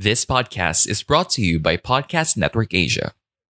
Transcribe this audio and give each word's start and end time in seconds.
This 0.00 0.24
podcast 0.24 0.88
is 0.88 1.02
brought 1.02 1.28
to 1.30 1.42
you 1.42 1.58
by 1.58 1.76
Podcast 1.76 2.36
Network 2.36 2.72
Asia. 2.72 3.14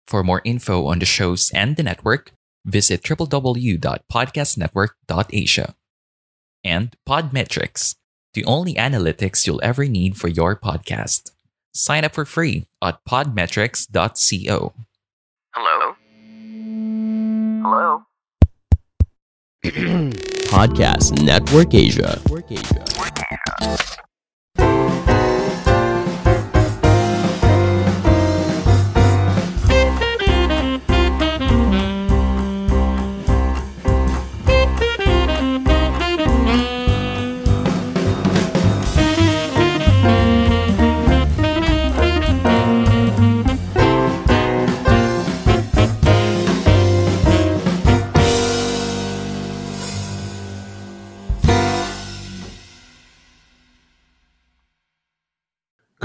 For 0.06 0.22
more 0.22 0.40
info 0.44 0.86
on 0.86 1.00
the 1.00 1.04
shows 1.04 1.50
and 1.52 1.74
the 1.74 1.82
network, 1.82 2.30
visit 2.64 3.02
www.podcastnetwork.asia. 3.02 5.74
And 6.62 6.96
Podmetrics, 7.08 7.96
the 8.34 8.44
only 8.44 8.74
analytics 8.74 9.48
you'll 9.48 9.58
ever 9.64 9.88
need 9.88 10.16
for 10.16 10.28
your 10.28 10.54
podcast. 10.54 11.32
Sign 11.74 12.04
up 12.04 12.14
for 12.14 12.24
free 12.24 12.66
at 12.80 13.04
podmetrics.co. 13.04 14.74
Hello? 15.56 15.96
Hello? 17.64 18.04
Podcast 20.54 21.20
Network 21.20 21.74
Asia. 21.74 22.20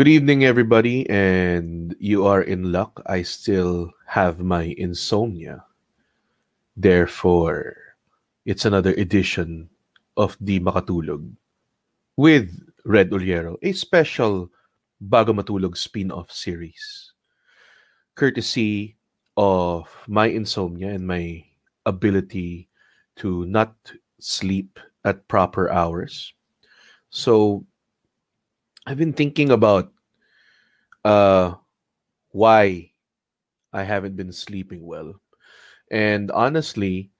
Good 0.03 0.11
evening, 0.19 0.43
everybody, 0.43 1.09
and 1.09 1.95
you 1.97 2.27
are 2.27 2.41
in 2.41 2.73
luck. 2.73 3.01
I 3.05 3.21
still 3.21 3.89
have 4.05 4.43
my 4.43 4.75
insomnia. 4.75 5.63
Therefore, 6.75 7.77
it's 8.43 8.65
another 8.65 8.91
edition 8.99 9.69
of 10.17 10.35
the 10.41 10.59
Makatulog 10.59 11.31
with 12.17 12.51
Red 12.83 13.11
Ollero, 13.11 13.55
a 13.63 13.71
special 13.71 14.51
Bago 15.07 15.31
Matulog 15.31 15.77
spin-off 15.77 16.29
series. 16.29 17.13
Courtesy 18.15 18.97
of 19.37 19.87
my 20.09 20.27
insomnia 20.27 20.89
and 20.89 21.07
my 21.07 21.45
ability 21.85 22.67
to 23.23 23.45
not 23.45 23.73
sleep 24.19 24.81
at 25.05 25.25
proper 25.29 25.71
hours. 25.71 26.33
So 27.09 27.63
I've 28.85 28.97
been 28.97 29.13
thinking 29.13 29.51
about 29.51 29.91
uh 31.03 31.55
why 32.31 32.91
I 33.73 33.83
haven't 33.83 34.15
been 34.17 34.33
sleeping 34.33 34.85
well. 34.85 35.15
And 35.91 36.31
honestly, 36.31 37.11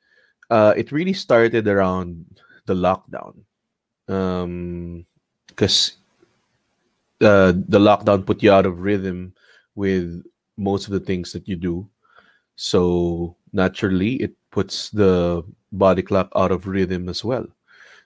uh 0.50 0.74
it 0.78 0.92
really 0.92 1.14
started 1.14 1.68
around 1.68 2.26
the 2.66 2.76
lockdown. 2.76 3.44
Um 4.10 5.06
cuz 5.56 5.98
uh 7.22 7.54
the 7.68 7.80
lockdown 7.80 8.26
put 8.26 8.44
you 8.44 8.52
out 8.52 8.66
of 8.66 8.80
rhythm 8.80 9.34
with 9.76 10.24
most 10.58 10.86
of 10.88 10.94
the 10.94 11.00
things 11.00 11.32
that 11.32 11.48
you 11.48 11.56
do. 11.56 11.88
So 12.56 13.36
naturally 13.54 14.16
it 14.22 14.36
puts 14.52 14.90
the 14.92 15.44
body 15.72 16.02
clock 16.04 16.30
out 16.36 16.52
of 16.52 16.68
rhythm 16.68 17.10
as 17.10 17.24
well. 17.24 17.48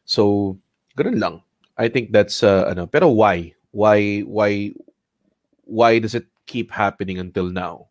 So 0.05 0.59
ganun 0.97 1.19
lang. 1.19 1.46
I 1.77 1.87
think 1.87 2.11
that's 2.11 2.41
uh 2.41 2.65
ano, 2.67 2.87
pero 2.89 3.09
why? 3.09 3.53
Why 3.71 4.25
why 4.25 4.73
why 5.63 5.99
does 5.99 6.15
it 6.15 6.25
keep 6.49 6.71
happening 6.71 7.19
until 7.19 7.49
now? 7.49 7.87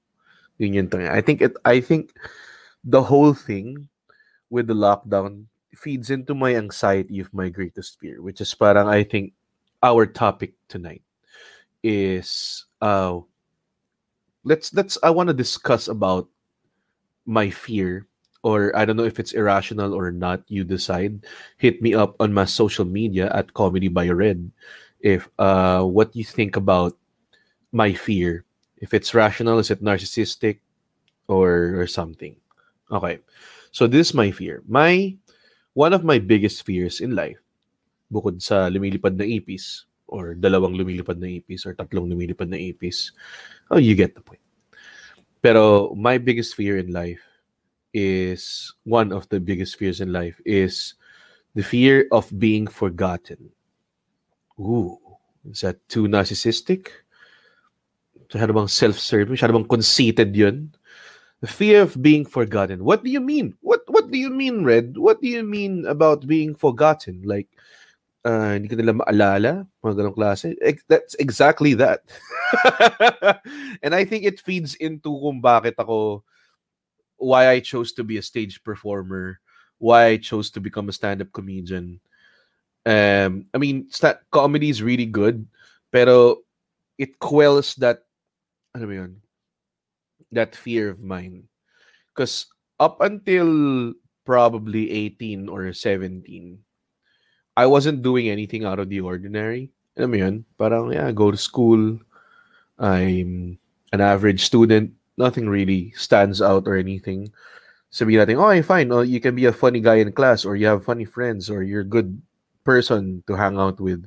Yun. 0.59 0.91
I 1.07 1.21
think 1.21 1.41
it 1.41 1.55
I 1.65 1.81
think 1.81 2.13
the 2.83 3.03
whole 3.03 3.35
thing 3.35 3.89
with 4.51 4.67
the 4.67 4.75
lockdown 4.75 5.47
feeds 5.77 6.11
into 6.11 6.35
my 6.35 6.57
anxiety 6.57 7.21
of 7.21 7.33
my 7.35 7.49
greatest 7.49 8.01
fear, 8.01 8.23
which 8.23 8.41
is 8.41 8.55
parang 8.55 8.89
I 8.89 9.05
think 9.05 9.33
our 9.83 10.07
topic 10.07 10.55
tonight 10.69 11.03
is 11.85 12.65
uh 12.81 13.21
let's 14.43 14.73
let's 14.75 14.99
I 15.03 15.11
want 15.11 15.29
to 15.29 15.37
discuss 15.37 15.87
about 15.87 16.27
my 17.27 17.51
fear 17.51 18.09
or 18.47 18.71
I 18.79 18.87
don't 18.87 18.95
know 18.95 19.11
if 19.11 19.19
it's 19.19 19.35
irrational 19.35 19.91
or 19.91 20.15
not. 20.15 20.47
You 20.47 20.63
decide. 20.63 21.27
Hit 21.59 21.83
me 21.83 21.99
up 21.99 22.15
on 22.23 22.31
my 22.31 22.47
social 22.47 22.87
media 22.87 23.27
at 23.35 23.51
Comedy 23.59 23.91
by 23.91 24.07
Red. 24.07 24.39
If 25.03 25.27
uh, 25.43 25.83
what 25.83 26.15
you 26.15 26.23
think 26.23 26.55
about 26.55 26.95
my 27.75 27.91
fear, 27.91 28.47
if 28.79 28.95
it's 28.95 29.19
rational, 29.19 29.59
is 29.59 29.75
it 29.75 29.83
narcissistic, 29.83 30.63
or 31.27 31.75
or 31.83 31.91
something? 31.91 32.39
Okay, 32.87 33.19
so 33.75 33.91
this 33.91 34.15
is 34.15 34.15
my 34.15 34.31
fear. 34.31 34.63
My 34.71 35.19
one 35.75 35.91
of 35.91 36.07
my 36.07 36.23
biggest 36.23 36.63
fears 36.63 37.03
in 37.03 37.19
life, 37.19 37.43
bukod 38.15 38.39
sa 38.39 38.71
lumilipad 38.71 39.19
na 39.19 39.27
ipis 39.27 39.91
or 40.07 40.39
dalawang 40.39 40.79
lumilipad 40.79 41.19
na 41.19 41.27
ipis 41.27 41.67
or 41.67 41.75
tatlong 41.75 42.07
lumilipad 42.07 42.47
na 42.47 42.63
ipis, 42.63 43.11
oh, 43.75 43.83
you 43.83 43.99
get 43.99 44.15
the 44.15 44.23
point. 44.23 44.41
Pero 45.43 45.91
my 45.99 46.15
biggest 46.15 46.55
fear 46.55 46.79
in 46.79 46.95
life 46.95 47.21
is 47.97 48.77
one 48.85 49.09
of 49.09 49.25
the 49.33 49.41
biggest 49.41 49.81
fears 49.81 50.05
in 50.05 50.13
life 50.13 50.37
is 50.45 50.95
the 51.57 51.65
fear 51.65 52.05
of 52.13 52.29
being 52.37 52.69
forgotten. 52.69 53.49
Ooh, 54.61 55.01
is 55.49 55.65
that 55.65 55.81
too 55.89 56.05
narcissistic? 56.05 56.93
Masyado 58.29 58.53
bang 58.53 58.69
self-serving? 58.69 59.33
Masyado 59.33 59.57
bang 59.57 59.65
conceited 59.65 60.37
yun? 60.37 60.77
The 61.41 61.49
fear 61.49 61.81
of 61.81 61.97
being 62.03 62.29
forgotten. 62.29 62.85
What 62.85 63.01
do 63.01 63.09
you 63.09 63.21
mean? 63.21 63.57
What 63.65 63.81
What 63.89 64.13
do 64.13 64.21
you 64.21 64.29
mean, 64.29 64.65
Red? 64.65 65.01
What 65.01 65.25
do 65.25 65.29
you 65.29 65.41
mean 65.41 65.89
about 65.89 66.29
being 66.29 66.53
forgotten? 66.53 67.25
Like, 67.25 67.49
uh, 68.29 68.61
klase? 68.61 70.53
That's 70.89 71.15
exactly 71.17 71.73
that. 71.81 72.05
and 73.83 73.95
I 73.95 74.05
think 74.05 74.25
it 74.25 74.41
feeds 74.41 74.77
into 74.77 75.13
kung 75.17 75.41
bakit 75.41 75.81
ako 75.81 76.25
why 77.17 77.49
I 77.49 77.61
chose 77.61 77.93
to 77.95 78.05
be 78.05 78.19
a 78.19 78.23
stage 78.23 78.63
performer, 78.63 79.41
why 79.79 80.07
I 80.07 80.17
chose 80.17 80.51
to 80.53 80.61
become 80.61 80.89
a 80.89 80.93
stand-up 80.93 81.33
comedian. 81.33 82.01
Um, 82.85 83.47
I 83.53 83.59
mean, 83.59 83.91
sta- 83.91 84.23
comedy 84.31 84.69
is 84.69 84.83
really 84.83 85.07
good, 85.07 85.47
pero 85.93 86.45
it 86.99 87.19
quells 87.19 87.75
that, 87.77 88.05
ano 88.75 88.89
yun? 88.89 89.23
That 90.33 90.55
fear 90.55 90.91
of 90.91 91.01
mine. 91.01 91.49
Because 92.15 92.47
up 92.79 93.01
until 93.01 93.95
probably 94.25 94.91
18 94.91 95.49
or 95.49 95.73
17, 95.73 96.59
I 97.57 97.67
wasn't 97.67 98.03
doing 98.03 98.29
anything 98.29 98.65
out 98.65 98.79
of 98.79 98.89
the 98.89 99.01
ordinary. 99.01 99.73
Alam 99.97 100.11
mo 100.11 100.17
yun? 100.17 100.37
Parang, 100.59 100.93
yeah, 100.93 101.11
go 101.11 101.31
to 101.31 101.41
school. 101.41 101.99
I'm 102.79 103.59
an 103.93 104.01
average 104.01 104.45
student 104.45 104.93
nothing 105.17 105.49
really 105.49 105.93
stands 105.97 106.41
out 106.41 106.69
or 106.69 106.77
anything. 106.77 107.33
Sabihin 107.93 108.25
natin, 108.25 108.37
okay, 108.41 108.63
fine. 108.63 108.93
Oh, 108.93 109.01
you 109.01 109.21
can 109.21 109.35
be 109.35 109.47
a 109.47 109.57
funny 109.57 109.81
guy 109.81 109.97
in 109.97 110.13
class 110.13 110.45
or 110.45 110.57
you 110.57 110.67
have 110.67 110.85
funny 110.85 111.05
friends 111.05 111.49
or 111.49 111.63
you're 111.63 111.87
a 111.87 111.89
good 111.89 112.21
person 112.65 113.23
to 113.27 113.35
hang 113.35 113.57
out 113.57 113.81
with. 113.81 114.05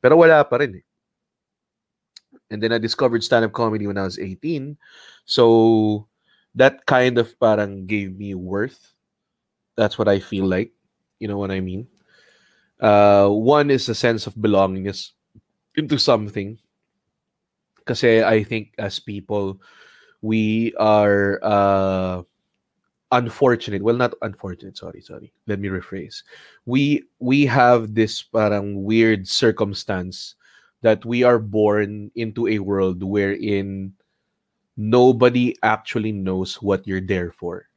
Pero 0.00 0.16
wala 0.16 0.46
pa 0.46 0.56
rin 0.56 0.80
eh. 0.80 0.86
And 2.50 2.62
then 2.62 2.70
I 2.72 2.78
discovered 2.78 3.24
stand-up 3.26 3.52
comedy 3.52 3.86
when 3.90 3.98
I 3.98 4.06
was 4.06 4.22
18. 4.22 4.78
So 5.26 6.06
that 6.54 6.86
kind 6.86 7.18
of 7.18 7.34
parang 7.42 7.86
gave 7.86 8.16
me 8.16 8.38
worth. 8.38 8.94
That's 9.74 9.98
what 9.98 10.06
I 10.06 10.22
feel 10.22 10.46
like. 10.46 10.70
You 11.18 11.26
know 11.26 11.38
what 11.38 11.50
I 11.50 11.58
mean? 11.58 11.88
Uh, 12.78 13.28
one 13.28 13.70
is 13.70 13.88
a 13.88 13.98
sense 13.98 14.26
of 14.26 14.38
belongingness 14.38 15.10
into 15.74 15.98
something. 15.98 16.58
Because 17.74 18.04
I 18.04 18.42
think 18.42 18.74
as 18.78 18.98
people, 18.98 19.60
we 20.26 20.74
are 20.82 21.38
uh 21.46 22.26
unfortunate. 23.14 23.86
Well 23.86 23.94
not 23.94 24.18
unfortunate. 24.26 24.74
Sorry 24.74 24.98
sorry. 24.98 25.30
Let 25.46 25.62
me 25.62 25.70
rephrase. 25.70 26.26
We 26.66 27.06
we 27.22 27.46
have 27.46 27.94
this 27.94 28.26
parang 28.26 28.82
weird 28.82 29.30
circumstance 29.30 30.34
that 30.82 31.06
we 31.06 31.22
are 31.22 31.38
born 31.38 32.10
into 32.18 32.50
a 32.50 32.58
world 32.58 33.02
wherein 33.06 33.94
nobody 34.76 35.54
actually 35.62 36.12
knows 36.12 36.58
what 36.60 36.82
you're 36.86 37.00
there 37.00 37.30
for. 37.30 37.70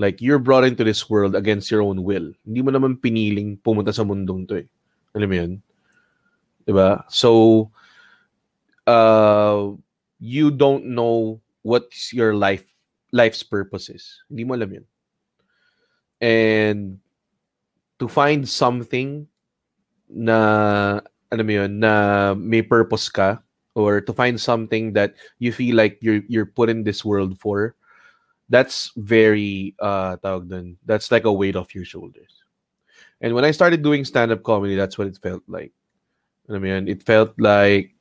Like 0.00 0.24
you're 0.24 0.40
brought 0.40 0.64
into 0.64 0.82
this 0.82 1.12
world 1.12 1.36
against 1.36 1.68
your 1.68 1.84
own 1.84 2.00
will. 2.02 2.32
Hindi 2.48 2.64
mo 2.64 2.72
naman 2.72 2.96
piniling 2.96 3.60
pumunta 3.60 3.92
sa 3.92 4.08
mundong 4.08 4.48
to 4.48 4.64
eh. 4.64 4.68
Alam 5.12 5.28
mo 5.28 5.36
yun? 5.36 5.52
Diba? 6.64 7.04
So 7.12 7.68
uh 8.88 9.76
you 10.16 10.48
don't 10.48 10.96
know 10.96 11.44
what's 11.62 12.12
your 12.12 12.34
life 12.34 12.64
life's 13.12 13.42
purposes. 13.42 14.22
Hindi 14.30 14.44
mo 14.44 14.54
alam 14.54 14.70
yun. 14.72 14.86
And 16.20 16.80
to 17.98 18.06
find 18.08 18.46
something 18.48 19.26
na 20.08 21.00
ano 21.30 21.42
mo 21.42 21.52
yun, 21.52 21.80
na 21.80 22.34
may 22.34 22.62
purpose 22.62 23.08
ka 23.08 23.38
or 23.74 24.00
to 24.00 24.12
find 24.12 24.40
something 24.40 24.92
that 24.94 25.14
you 25.38 25.52
feel 25.52 25.76
like 25.76 25.98
you're 26.02 26.22
you're 26.26 26.48
put 26.48 26.68
in 26.68 26.82
this 26.82 27.04
world 27.04 27.38
for 27.38 27.76
that's 28.50 28.90
very 28.98 29.78
uh 29.78 30.18
tawag 30.18 30.50
dun, 30.50 30.76
that's 30.84 31.10
like 31.14 31.24
a 31.24 31.32
weight 31.32 31.54
off 31.54 31.74
your 31.74 31.86
shoulders. 31.86 32.42
And 33.20 33.34
when 33.34 33.44
I 33.44 33.52
started 33.52 33.82
doing 33.84 34.04
stand-up 34.04 34.42
comedy, 34.42 34.74
that's 34.74 34.96
what 34.96 35.06
it 35.06 35.18
felt 35.20 35.44
like. 35.46 35.72
I 36.48 36.58
mean, 36.58 36.88
it 36.88 37.04
felt 37.04 37.36
like 37.38 37.94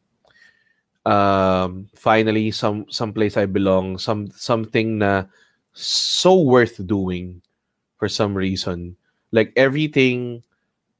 um 1.05 1.87
finally 1.95 2.51
some 2.51 2.85
some 2.89 3.13
place 3.13 3.37
I 3.37 3.45
belong, 3.45 3.97
some 3.97 4.27
something 4.31 4.99
na 4.99 5.25
so 5.73 6.39
worth 6.41 6.79
doing 6.87 7.41
for 7.97 8.09
some 8.09 8.35
reason. 8.35 8.95
Like 9.31 9.53
everything 9.55 10.43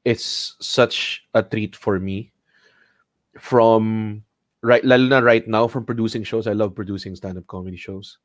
is 0.04 0.56
such 0.60 1.24
a 1.34 1.42
treat 1.42 1.76
for 1.76 1.98
me. 1.98 2.32
From 3.38 4.24
right 4.62 4.84
lalo 4.84 5.06
na 5.08 5.18
right 5.20 5.46
now 5.46 5.68
from 5.68 5.84
producing 5.84 6.24
shows, 6.24 6.46
I 6.46 6.52
love 6.52 6.74
producing 6.74 7.16
stand-up 7.16 7.46
comedy 7.46 7.76
shows. 7.76 8.18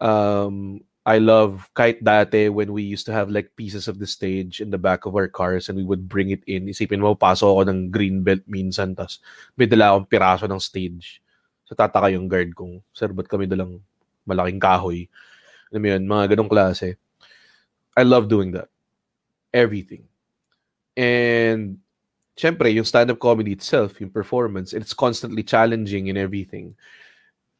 Um 0.00 0.80
I 1.06 1.16
love 1.16 1.64
kahit 1.72 2.04
dati 2.04 2.52
when 2.52 2.76
we 2.76 2.84
used 2.84 3.08
to 3.08 3.14
have 3.16 3.32
like 3.32 3.56
pieces 3.56 3.88
of 3.88 3.96
the 3.96 4.06
stage 4.06 4.60
in 4.60 4.68
the 4.68 4.78
back 4.78 5.08
of 5.08 5.16
our 5.16 5.28
cars 5.28 5.68
and 5.68 5.80
we 5.80 5.84
would 5.84 6.04
bring 6.08 6.28
it 6.28 6.44
in. 6.44 6.68
Isipin 6.68 7.00
mo, 7.00 7.16
paso 7.16 7.48
ako 7.48 7.64
ng 7.72 7.88
Greenbelt 7.88 8.44
minsan, 8.44 8.92
tas 8.92 9.18
may 9.56 9.64
dala 9.64 9.96
akong 9.96 10.12
piraso 10.12 10.44
ng 10.44 10.60
stage. 10.60 11.24
So 11.64 11.72
tataka 11.72 12.12
yung 12.12 12.28
guard 12.28 12.52
kung, 12.52 12.84
sir, 12.92 13.08
ba't 13.08 13.32
kami 13.32 13.48
dalang 13.48 13.80
malaking 14.28 14.60
kahoy? 14.60 15.08
Alam 15.72 15.80
mo 15.80 15.88
yun, 15.88 16.02
mga 16.04 16.36
ganong 16.36 16.52
klase. 16.52 17.00
I 17.96 18.02
love 18.04 18.28
doing 18.28 18.52
that. 18.52 18.68
Everything. 19.54 20.04
And, 20.98 21.78
syempre, 22.36 22.74
yung 22.74 22.84
stand-up 22.84 23.18
comedy 23.18 23.52
itself, 23.56 24.00
yung 24.00 24.10
performance, 24.10 24.74
it's 24.76 24.92
constantly 24.92 25.42
challenging 25.42 26.08
in 26.08 26.20
everything. 26.20 26.76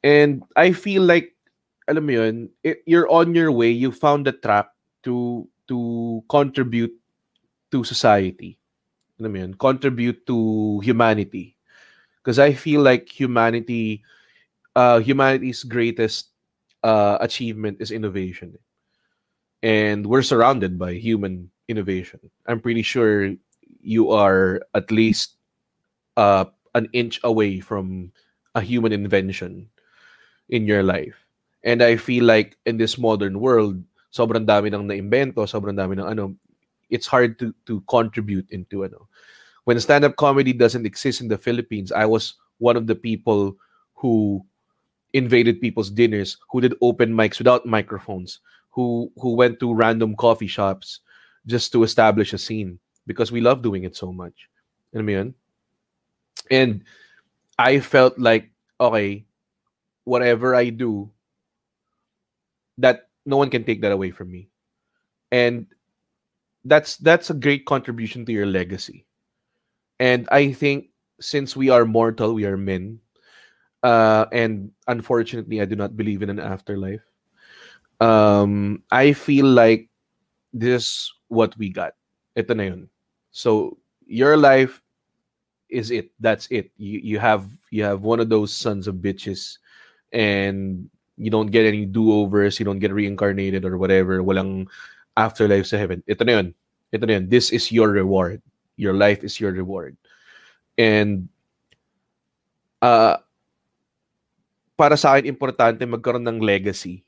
And 0.05 0.43
I 0.57 0.73
feel 0.73 1.03
like 1.03 1.37
alam 1.91 2.07
mo 2.07 2.13
yun, 2.15 2.49
it, 2.63 2.87
you're 2.87 3.11
on 3.11 3.35
your 3.35 3.51
way, 3.51 3.71
you 3.71 3.91
found 3.91 4.25
the 4.25 4.33
track 4.33 4.71
to 5.03 5.47
to 5.67 6.23
contribute 6.31 6.95
to 7.75 7.83
society. 7.83 8.55
Alam 9.19 9.33
mo 9.35 9.39
yun, 9.43 9.53
contribute 9.59 10.23
to 10.31 10.79
humanity. 10.87 11.59
Because 12.23 12.39
I 12.39 12.55
feel 12.55 12.81
like 12.85 13.11
humanity, 13.11 14.05
uh, 14.77 15.01
humanity's 15.01 15.65
greatest 15.65 16.31
uh, 16.85 17.19
achievement 17.21 17.81
is 17.81 17.91
innovation. 17.91 18.55
And 19.63 20.07
we're 20.07 20.25
surrounded 20.25 20.79
by 20.79 20.95
human 20.95 21.51
innovation. 21.69 22.21
I'm 22.47 22.61
pretty 22.61 22.83
sure 22.83 23.35
you 23.81 24.11
are 24.13 24.61
at 24.75 24.91
least 24.93 25.37
uh, 26.17 26.45
an 26.75 26.89
inch 26.93 27.21
away 27.25 27.61
from 27.61 28.13
a 28.55 28.61
human 28.61 28.93
invention 28.93 29.69
in 30.49 30.67
your 30.67 30.83
life. 30.83 31.17
And 31.63 31.83
I 31.83 31.97
feel 31.97 32.25
like 32.25 32.57
in 32.65 32.77
this 32.77 32.97
modern 32.97 33.41
world, 33.41 33.83
sobrang 34.13 34.47
dami 34.47 34.73
ng 34.73 34.89
naimbento, 34.89 35.45
sobrang 35.45 35.77
dami 35.77 36.01
ng 36.01 36.09
ano, 36.09 36.35
it's 36.89 37.07
hard 37.07 37.39
to 37.39 37.55
to 37.67 37.81
contribute 37.87 38.49
into 38.51 38.85
ano. 38.85 39.09
When 39.65 39.79
stand-up 39.79 40.17
comedy 40.17 40.53
doesn't 40.53 40.89
exist 40.89 41.21
in 41.21 41.29
the 41.29 41.39
Philippines, 41.39 41.93
I 41.93 42.07
was 42.09 42.35
one 42.59 42.77
of 42.77 42.89
the 42.89 42.97
people 42.97 43.55
who 43.95 44.43
invaded 45.13 45.61
people's 45.61 45.91
dinners, 45.91 46.39
who 46.51 46.61
did 46.61 46.75
open 46.81 47.13
mics 47.13 47.39
without 47.39 47.67
microphones, 47.67 48.41
who 48.71 49.13
who 49.21 49.37
went 49.37 49.61
to 49.61 49.75
random 49.75 50.17
coffee 50.17 50.51
shops 50.51 51.01
just 51.47 51.73
to 51.73 51.85
establish 51.85 52.33
a 52.33 52.39
scene 52.39 52.79
because 53.07 53.33
we 53.33 53.41
love 53.41 53.63
doing 53.63 53.85
it 53.85 53.97
so 53.97 54.13
much. 54.13 54.49
Know 54.93 55.05
what 55.05 55.35
And 56.51 56.85
I 57.59 57.81
felt 57.81 58.19
like, 58.19 58.51
okay, 58.81 59.25
whatever 60.05 60.55
I 60.55 60.71
do, 60.71 61.11
that 62.81 63.09
no 63.27 63.37
one 63.37 63.51
can 63.51 63.65
take 63.65 63.81
that 63.83 63.93
away 63.93 64.11
from 64.11 64.33
me. 64.33 64.49
And 65.31 65.67
that's 66.65 66.97
that's 66.99 67.31
a 67.31 67.35
great 67.35 67.65
contribution 67.65 68.25
to 68.27 68.33
your 68.33 68.47
legacy. 68.47 69.07
And 70.01 70.29
i 70.33 70.53
think 70.53 70.89
since 71.21 71.57
we 71.57 71.69
are 71.69 71.85
mortal 71.85 72.35
we 72.35 72.45
are 72.45 72.57
men. 72.57 73.01
Uh 73.83 74.27
and 74.33 74.73
unfortunately 74.89 75.61
i 75.61 75.65
do 75.65 75.77
not 75.77 75.97
believe 75.97 76.21
in 76.21 76.29
an 76.29 76.41
afterlife. 76.41 77.05
Um 78.01 78.83
i 78.91 79.13
feel 79.13 79.47
like 79.47 79.89
this 80.53 80.85
is 80.85 81.13
what 81.29 81.57
we 81.57 81.71
got. 81.71 81.95
Ito 82.37 82.55
na 82.55 82.65
yun. 82.65 82.89
So 83.31 83.79
your 84.05 84.37
life 84.37 84.83
is 85.71 85.91
it. 85.91 86.11
That's 86.21 86.49
it. 86.51 86.73
You 86.77 86.99
you 87.01 87.19
have 87.23 87.47
you 87.71 87.85
have 87.85 88.03
one 88.03 88.21
of 88.21 88.29
those 88.29 88.53
sons 88.53 88.89
of 88.89 89.01
bitches. 89.01 89.57
And 90.13 90.91
you 91.21 91.29
don't 91.29 91.53
get 91.53 91.69
any 91.69 91.85
do-overs, 91.85 92.57
you 92.57 92.65
don't 92.65 92.81
get 92.81 92.97
reincarnated 92.97 93.69
or 93.69 93.77
whatever, 93.77 94.25
walang 94.25 94.65
afterlife 95.13 95.69
sa 95.69 95.77
heaven. 95.77 96.01
Ito 96.09 96.25
na 96.25 96.33
yun. 96.41 96.47
Ito 96.89 97.05
na 97.05 97.21
yun. 97.21 97.29
This 97.29 97.53
is 97.53 97.69
your 97.69 97.93
reward. 97.93 98.41
Your 98.81 98.97
life 98.97 99.21
is 99.21 99.37
your 99.37 99.53
reward. 99.53 100.01
And 100.81 101.29
uh, 102.81 103.21
para 104.81 104.97
sa 104.97 105.13
akin, 105.13 105.29
importante 105.29 105.85
magkaroon 105.85 106.25
ng 106.25 106.41
legacy 106.41 107.05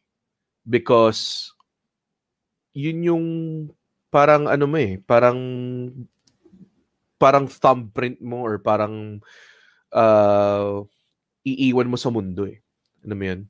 because 0.69 1.49
yun 2.77 3.01
yung 3.01 3.27
parang 4.13 4.45
ano 4.45 4.69
mo 4.69 4.77
eh, 4.77 5.01
parang 5.01 5.41
parang 7.17 7.49
thumbprint 7.49 8.21
mo 8.21 8.45
or 8.45 8.61
parang 8.61 9.25
uh, 9.97 10.85
iiwan 11.49 11.89
mo 11.89 11.97
sa 11.97 12.13
mundo 12.13 12.45
eh. 12.45 12.61
Ano 13.09 13.17
mo 13.17 13.25
yun? 13.25 13.49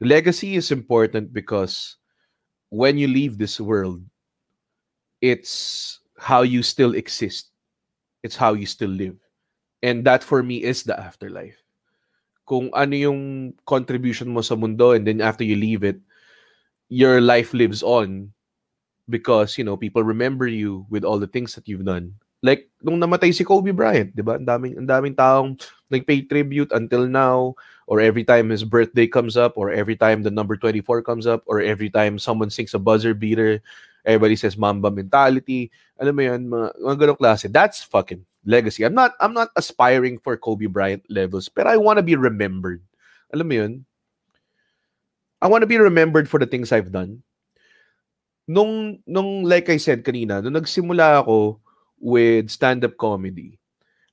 Legacy 0.00 0.56
is 0.56 0.70
important 0.70 1.32
because 1.32 1.96
when 2.70 2.98
you 2.98 3.06
leave 3.06 3.38
this 3.38 3.60
world, 3.60 4.02
it's 5.20 6.00
how 6.18 6.42
you 6.42 6.62
still 6.62 6.94
exist. 6.94 7.50
It's 8.22 8.36
how 8.36 8.54
you 8.54 8.66
still 8.66 8.90
live. 8.90 9.16
And 9.82 10.04
that 10.04 10.24
for 10.24 10.42
me 10.42 10.64
is 10.64 10.82
the 10.82 10.98
afterlife. 10.98 11.60
Kung 12.48 12.68
ano 12.72 12.96
yung 12.96 13.20
contribution 13.64 14.32
mo 14.32 14.40
sa 14.40 14.56
mundo 14.56 14.92
and 14.92 15.06
then 15.06 15.20
after 15.20 15.44
you 15.44 15.56
leave 15.56 15.84
it, 15.84 16.00
your 16.88 17.20
life 17.20 17.52
lives 17.52 17.82
on 17.82 18.32
because, 19.08 19.56
you 19.56 19.64
know, 19.64 19.76
people 19.76 20.02
remember 20.02 20.46
you 20.46 20.86
with 20.88 21.04
all 21.04 21.18
the 21.18 21.28
things 21.28 21.54
that 21.54 21.68
you've 21.68 21.84
done. 21.84 22.12
Like, 22.44 22.68
nung 22.84 23.00
namatay 23.00 23.32
si 23.32 23.44
Kobe 23.44 23.72
Bryant, 23.72 24.12
di 24.12 24.20
ba? 24.20 24.36
Ang 24.36 24.44
daming, 24.44 24.76
ang 24.76 24.88
daming 24.88 25.16
taong 25.16 25.56
nag-pay 25.88 26.28
tribute 26.28 26.72
until 26.76 27.08
now 27.08 27.56
or 27.86 28.00
every 28.00 28.24
time 28.24 28.50
his 28.50 28.64
birthday 28.64 29.06
comes 29.06 29.36
up, 29.36 29.56
or 29.56 29.70
every 29.70 29.96
time 29.96 30.22
the 30.22 30.30
number 30.30 30.56
24 30.56 31.02
comes 31.02 31.26
up, 31.26 31.42
or 31.46 31.60
every 31.60 31.90
time 31.90 32.18
someone 32.18 32.50
sings 32.50 32.74
a 32.74 32.78
buzzer 32.78 33.14
beater, 33.14 33.62
everybody 34.04 34.36
says 34.36 34.56
Mamba 34.56 34.90
mentality. 34.90 35.70
Alam 36.00 36.16
mo 36.16 36.22
yun, 36.22 36.40
mga, 36.48 36.68
mga 36.80 37.18
klase. 37.18 37.46
That's 37.52 37.82
fucking 37.82 38.24
legacy. 38.44 38.84
I'm 38.84 38.94
not 38.94 39.12
I'm 39.20 39.32
not 39.32 39.50
aspiring 39.56 40.18
for 40.20 40.36
Kobe 40.36 40.66
Bryant 40.66 41.04
levels, 41.08 41.48
but 41.48 41.66
I 41.66 41.76
want 41.76 41.98
to 41.98 42.04
be 42.06 42.16
remembered. 42.16 42.82
Alam 43.32 43.48
mo 43.48 43.54
yun? 43.54 43.72
I 45.44 45.48
want 45.48 45.60
to 45.60 45.68
be 45.68 45.76
remembered 45.76 46.28
for 46.28 46.40
the 46.40 46.48
things 46.48 46.72
I've 46.72 46.92
done. 46.92 47.20
Nung, 48.48 49.00
nung 49.06 49.44
like 49.44 49.68
I 49.68 49.76
said 49.76 50.04
kanina, 50.04 50.40
nung 50.40 50.56
nagsimula 50.56 51.24
ako 51.24 51.60
with 52.00 52.48
stand-up 52.48 52.96
comedy, 52.96 53.60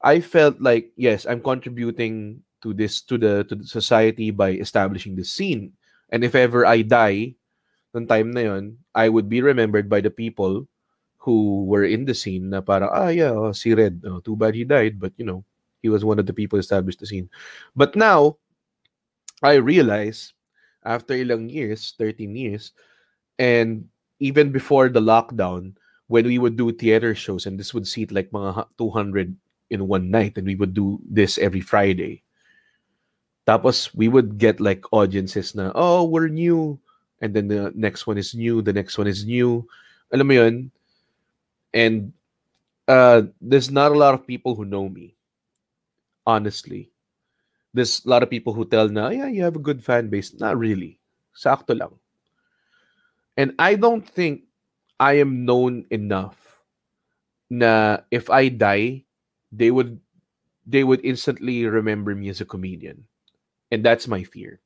I 0.04 0.20
felt 0.20 0.60
like, 0.60 0.92
yes, 0.96 1.24
I'm 1.24 1.40
contributing 1.40 2.44
to 2.62 2.74
this 2.74 3.02
to 3.10 3.18
the 3.18 3.44
to 3.46 3.56
the 3.56 3.68
society 3.68 4.32
by 4.32 4.58
establishing 4.58 5.16
the 5.16 5.26
scene. 5.26 5.74
And 6.12 6.24
if 6.24 6.36
ever 6.36 6.66
I 6.66 6.82
die, 6.82 7.36
nung 7.94 8.08
time 8.08 8.32
na 8.32 8.42
yon, 8.42 8.78
I 8.96 9.10
would 9.10 9.30
be 9.30 9.42
remembered 9.42 9.90
by 9.90 10.02
the 10.02 10.12
people 10.12 10.68
who 11.22 11.66
were 11.66 11.86
in 11.86 12.06
the 12.06 12.18
scene 12.18 12.50
na 12.50 12.62
para 12.62 12.90
ah 12.90 13.14
yeah, 13.14 13.32
oh, 13.32 13.54
si 13.54 13.74
Red, 13.74 14.02
oh, 14.06 14.20
too 14.20 14.36
bad 14.36 14.56
he 14.56 14.66
died, 14.66 15.00
but 15.00 15.14
you 15.18 15.26
know, 15.26 15.46
he 15.82 15.90
was 15.90 16.04
one 16.04 16.18
of 16.18 16.26
the 16.26 16.34
people 16.34 16.58
established 16.58 17.00
the 17.00 17.06
scene. 17.06 17.30
But 17.76 17.96
now, 17.96 18.38
I 19.44 19.62
realize 19.62 20.34
after 20.84 21.14
ilang 21.14 21.50
years, 21.50 21.94
13 21.98 22.36
years, 22.36 22.74
and 23.38 23.86
even 24.20 24.52
before 24.52 24.90
the 24.90 25.02
lockdown, 25.02 25.78
when 26.08 26.26
we 26.26 26.38
would 26.38 26.58
do 26.58 26.72
theater 26.72 27.16
shows, 27.16 27.46
and 27.46 27.58
this 27.58 27.74
would 27.74 27.88
seat 27.88 28.12
like 28.12 28.30
mga 28.32 28.68
200 28.78 29.36
in 29.70 29.88
one 29.88 30.12
night, 30.12 30.38
and 30.38 30.46
we 30.46 30.56
would 30.56 30.74
do 30.74 31.00
this 31.10 31.38
every 31.38 31.62
Friday. 31.62 32.24
Tapos 33.52 33.92
we 33.92 34.08
would 34.08 34.40
get 34.40 34.64
like 34.64 34.88
audiences 34.96 35.52
na, 35.52 35.76
oh, 35.76 36.08
we're 36.08 36.32
new. 36.32 36.80
And 37.20 37.36
then 37.36 37.52
the 37.52 37.76
next 37.76 38.08
one 38.08 38.16
is 38.16 38.32
new, 38.32 38.64
the 38.64 38.72
next 38.72 38.96
one 38.96 39.12
is 39.12 39.28
new. 39.28 39.68
Alam 40.16 40.28
mo 40.32 40.34
yun? 40.40 40.72
And 41.76 42.16
uh, 42.88 43.28
there's 43.44 43.68
not 43.68 43.92
a 43.92 44.00
lot 44.00 44.16
of 44.16 44.24
people 44.24 44.56
who 44.56 44.64
know 44.64 44.88
me. 44.88 45.20
Honestly. 46.24 46.96
There's 47.76 48.00
a 48.06 48.08
lot 48.08 48.24
of 48.24 48.32
people 48.32 48.56
who 48.56 48.64
tell 48.64 48.88
na, 48.88 49.12
yeah, 49.12 49.28
you 49.28 49.44
have 49.44 49.60
a 49.60 49.68
good 49.68 49.84
fan 49.84 50.08
base. 50.08 50.32
Not 50.32 50.56
really. 50.56 50.96
Sakto 51.36 51.76
lang. 51.76 52.00
And 53.36 53.52
I 53.60 53.76
don't 53.76 54.08
think 54.08 54.48
I 54.96 55.20
am 55.20 55.44
known 55.44 55.84
enough 55.92 56.40
na 57.52 58.00
if 58.16 58.32
I 58.32 58.48
die, 58.48 59.04
they 59.52 59.76
would 59.76 60.00
they 60.64 60.88
would 60.88 61.04
instantly 61.04 61.68
remember 61.68 62.16
me 62.16 62.32
as 62.32 62.40
a 62.40 62.48
comedian. 62.48 63.11
And 63.72 63.82
that's 63.82 64.06
my 64.06 64.28
fear. 64.28 64.60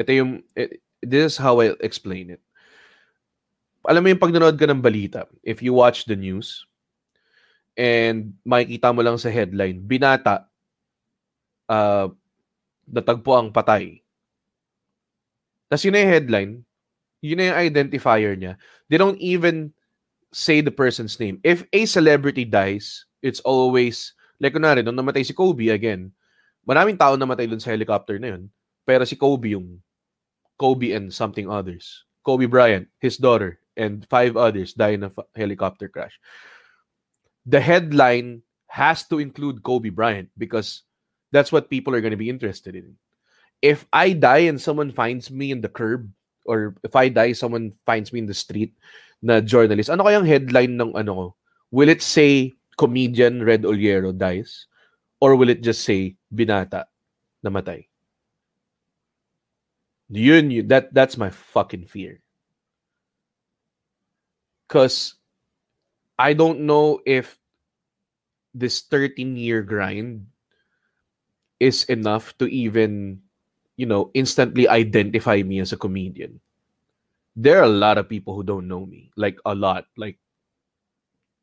Ito 0.00 0.10
yung, 0.10 0.32
it, 0.56 0.80
this 1.04 1.34
is 1.34 1.36
how 1.36 1.60
I 1.60 1.76
explain 1.84 2.32
it. 2.32 2.42
Alam 3.84 4.04
mo 4.04 4.08
yung 4.08 4.20
pag 4.20 4.32
nanood 4.32 4.56
ka 4.56 4.66
ng 4.66 4.82
balita, 4.82 5.28
if 5.44 5.60
you 5.60 5.76
watch 5.76 6.08
the 6.08 6.16
news, 6.16 6.64
and 7.78 8.34
makikita 8.42 8.90
mo 8.90 9.04
lang 9.04 9.20
sa 9.20 9.30
headline, 9.30 9.78
binata, 9.84 10.48
uh, 11.70 12.10
natagpo 12.88 13.36
ang 13.36 13.52
patay. 13.54 14.02
Tapos 15.70 15.84
yun 15.84 15.94
na 15.94 16.02
yung 16.02 16.14
headline, 16.16 16.52
yun 17.20 17.38
na 17.38 17.46
yung 17.52 17.60
identifier 17.70 18.34
niya. 18.34 18.56
They 18.88 18.98
don't 18.98 19.20
even 19.20 19.70
say 20.32 20.60
the 20.60 20.74
person's 20.74 21.20
name. 21.20 21.38
If 21.44 21.64
a 21.72 21.86
celebrity 21.86 22.44
dies, 22.44 23.06
it's 23.22 23.40
always, 23.44 24.12
like 24.40 24.56
kunwari, 24.56 24.82
nung 24.82 24.98
namatay 24.98 25.24
si 25.24 25.36
Kobe 25.36 25.70
again, 25.70 26.12
maraming 26.64 26.98
tao 26.98 27.14
namatay 27.14 27.46
dun 27.50 27.60
sa 27.60 27.70
helicopter 27.74 28.18
na 28.18 28.34
yun. 28.34 28.50
Pero 28.88 29.04
si 29.04 29.14
Kobe 29.14 29.52
yung 29.52 29.78
Kobe 30.58 30.92
and 30.92 31.12
something 31.14 31.46
others. 31.46 32.04
Kobe 32.26 32.50
Bryant, 32.50 32.88
his 33.00 33.16
daughter, 33.16 33.62
and 33.78 34.04
five 34.10 34.36
others 34.36 34.74
die 34.74 34.98
in 34.98 35.06
a 35.06 35.12
helicopter 35.38 35.88
crash. 35.88 36.18
The 37.46 37.62
headline 37.62 38.42
has 38.66 39.06
to 39.08 39.18
include 39.18 39.62
Kobe 39.62 39.88
Bryant 39.88 40.28
because 40.36 40.82
that's 41.32 41.52
what 41.52 41.70
people 41.70 41.94
are 41.94 42.02
going 42.02 42.12
to 42.12 42.20
be 42.20 42.28
interested 42.28 42.76
in. 42.76 42.98
If 43.62 43.86
I 43.92 44.12
die 44.12 44.50
and 44.50 44.60
someone 44.60 44.92
finds 44.92 45.30
me 45.30 45.50
in 45.50 45.62
the 45.62 45.72
curb, 45.72 46.10
or 46.44 46.76
if 46.84 46.94
I 46.94 47.08
die, 47.08 47.32
someone 47.32 47.72
finds 47.86 48.12
me 48.12 48.20
in 48.20 48.26
the 48.26 48.36
street 48.36 48.74
na 49.22 49.40
journalist, 49.40 49.90
ano 49.90 50.04
kayang 50.04 50.28
headline 50.28 50.76
ng 50.76 50.94
ano? 50.94 51.34
Will 51.72 51.88
it 51.88 52.02
say 52.02 52.54
comedian 52.76 53.42
Red 53.42 53.64
Ollero 53.64 54.12
dies? 54.12 54.67
Or 55.20 55.34
will 55.34 55.50
it 55.50 55.62
just 55.62 55.82
say 55.82 56.16
binata 56.32 56.86
namatay? 57.44 57.86
Yun, 60.08 60.50
yun 60.50 60.68
that 60.68 60.94
that's 60.94 61.16
my 61.16 61.28
fucking 61.28 61.84
fear. 61.84 62.22
Cause 64.68 65.14
I 66.18 66.32
don't 66.34 66.60
know 66.64 67.00
if 67.06 67.38
this 68.54 68.82
13 68.82 69.36
year 69.36 69.62
grind 69.62 70.26
is 71.60 71.84
enough 71.84 72.36
to 72.38 72.46
even, 72.46 73.20
you 73.76 73.86
know, 73.86 74.10
instantly 74.14 74.68
identify 74.68 75.42
me 75.42 75.60
as 75.60 75.72
a 75.72 75.76
comedian. 75.76 76.40
There 77.36 77.58
are 77.58 77.70
a 77.70 77.80
lot 77.80 77.98
of 77.98 78.08
people 78.08 78.34
who 78.34 78.42
don't 78.42 78.66
know 78.66 78.84
me, 78.86 79.10
like 79.16 79.38
a 79.46 79.54
lot, 79.54 79.86
like 79.96 80.18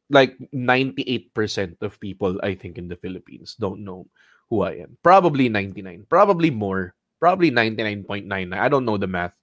like 0.09 0.37
98% 0.53 1.33
of 1.81 1.99
people 1.99 2.37
I 2.45 2.53
think 2.53 2.77
in 2.77 2.87
the 2.87 2.99
Philippines 2.99 3.57
don't 3.57 3.81
know 3.81 4.05
who 4.49 4.61
I 4.61 4.85
am. 4.85 4.97
Probably 5.01 5.49
99, 5.49 6.05
probably 6.09 6.53
more, 6.53 6.93
probably 7.17 7.49
99.99. 7.49 8.53
I 8.53 8.67
don't 8.69 8.85
know 8.85 8.97
the 8.97 9.09
math. 9.09 9.33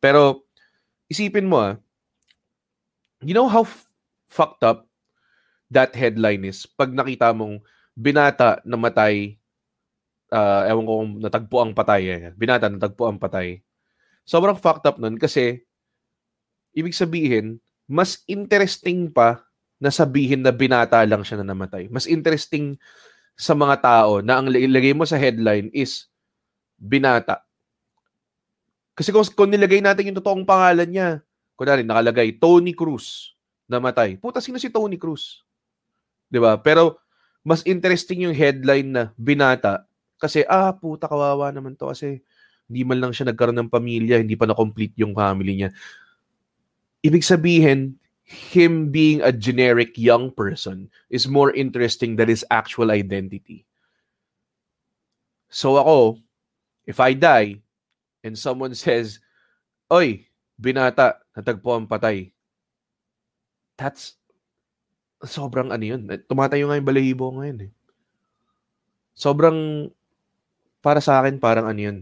Pero 0.00 0.48
isipin 1.08 1.48
mo 1.48 1.58
ah, 1.60 1.74
you 3.24 3.34
know 3.34 3.48
how 3.48 3.64
f- 3.64 3.88
fucked 4.28 4.62
up 4.62 4.86
that 5.72 5.92
headline 5.96 6.44
is 6.44 6.64
pag 6.64 6.92
nakita 6.92 7.32
mong 7.32 7.60
binata 7.96 8.60
namatay 8.62 9.36
uh, 10.30 10.62
ewan 10.68 10.84
ko 10.86 10.92
kung 11.00 11.12
natagpo 11.20 11.56
ang 11.60 11.72
patay 11.72 12.02
eh. 12.08 12.22
binata 12.36 12.68
natagpo 12.68 13.08
ang 13.08 13.18
patay 13.18 13.64
sobrang 14.28 14.56
fucked 14.56 14.84
up 14.84 15.00
nun 15.00 15.16
kasi 15.16 15.64
ibig 16.76 16.94
sabihin 16.94 17.56
mas 17.88 18.20
interesting 18.28 19.08
pa 19.08 19.47
na 19.78 19.94
sabihin 19.94 20.42
na 20.42 20.50
binata 20.50 20.98
lang 21.06 21.22
siya 21.22 21.40
na 21.42 21.54
namatay 21.54 21.86
mas 21.88 22.10
interesting 22.10 22.74
sa 23.38 23.54
mga 23.54 23.78
tao 23.78 24.18
na 24.18 24.42
ang 24.42 24.50
ilagay 24.50 24.92
mo 24.94 25.06
sa 25.06 25.18
headline 25.18 25.70
is 25.70 26.10
binata 26.78 27.46
kasi 28.98 29.14
kung, 29.14 29.22
kung 29.38 29.50
nilagay 29.50 29.78
natin 29.78 30.10
yung 30.10 30.18
totoong 30.18 30.42
pangalan 30.42 30.90
niya 30.90 31.08
kunwari 31.54 31.86
nakalagay 31.86 32.34
Tony 32.38 32.74
Cruz 32.74 33.34
namatay. 33.68 34.16
Puta 34.16 34.40
sino 34.40 34.56
si 34.56 34.72
Tony 34.72 34.96
Cruz? 34.96 35.44
'Di 36.26 36.40
ba? 36.40 36.58
Pero 36.58 36.98
mas 37.44 37.62
interesting 37.68 38.26
yung 38.26 38.34
headline 38.34 38.88
na 38.88 39.02
binata 39.14 39.86
kasi 40.18 40.42
ah 40.50 40.74
puta 40.74 41.06
kawawa 41.06 41.54
naman 41.54 41.78
to 41.78 41.86
kasi 41.86 42.24
hindi 42.68 42.82
man 42.84 43.00
lang 43.00 43.12
siya 43.14 43.32
nagkaroon 43.32 43.56
ng 43.64 43.72
pamilya, 43.72 44.20
hindi 44.20 44.36
pa 44.36 44.44
na-complete 44.44 44.92
yung 45.00 45.16
family 45.16 45.56
niya. 45.56 45.70
Ibig 47.00 47.24
sabihin, 47.24 47.96
him 48.28 48.92
being 48.92 49.24
a 49.24 49.32
generic 49.32 49.96
young 49.96 50.28
person 50.28 50.92
is 51.08 51.24
more 51.24 51.48
interesting 51.56 52.12
than 52.12 52.28
his 52.28 52.44
actual 52.52 52.92
identity. 52.92 53.64
So 55.48 55.80
ako, 55.80 56.20
if 56.84 57.00
I 57.00 57.16
die 57.16 57.64
and 58.20 58.36
someone 58.36 58.76
says, 58.76 59.16
Oy, 59.88 60.28
binata, 60.60 61.24
natagpo 61.32 61.72
ang 61.72 61.88
patay. 61.88 62.28
That's 63.80 64.20
sobrang 65.24 65.72
ano 65.72 65.84
yun. 65.88 66.04
Tumatayo 66.28 66.68
nga 66.68 66.76
yung 66.76 66.84
balahibo 66.84 67.32
ngayon 67.32 67.64
eh. 67.64 67.72
Sobrang 69.16 69.88
para 70.84 71.00
sa 71.00 71.24
akin 71.24 71.40
parang 71.40 71.64
ano 71.64 71.80
yun. 71.80 71.98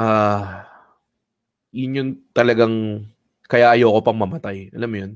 Ah, 0.00 0.08
uh, 0.08 0.48
yun 1.68 1.98
yung 2.00 2.10
talagang 2.32 3.04
kaya 3.48 3.76
ayoko 3.76 4.00
pang 4.00 4.18
mamatay. 4.18 4.72
Alam 4.72 4.90
mo 4.90 4.96
yun? 4.98 5.12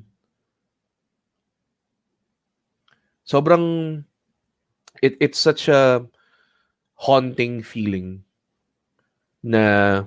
Sobrang 3.29 3.65
it 5.05 5.17
it's 5.21 5.39
such 5.39 5.69
a 5.69 6.05
haunting 6.97 7.61
feeling 7.63 8.25
na 9.45 10.03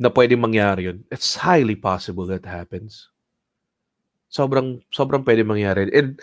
na 0.00 0.08
pwedeng 0.10 0.42
mangyari 0.42 0.90
yun. 0.90 1.00
It's 1.08 1.38
highly 1.38 1.78
possible 1.78 2.26
that 2.28 2.44
happens. 2.44 3.08
Sobrang, 4.26 4.82
sobrang 4.90 5.22
pwede 5.22 5.46
mangyari. 5.46 5.86
And 5.94 6.18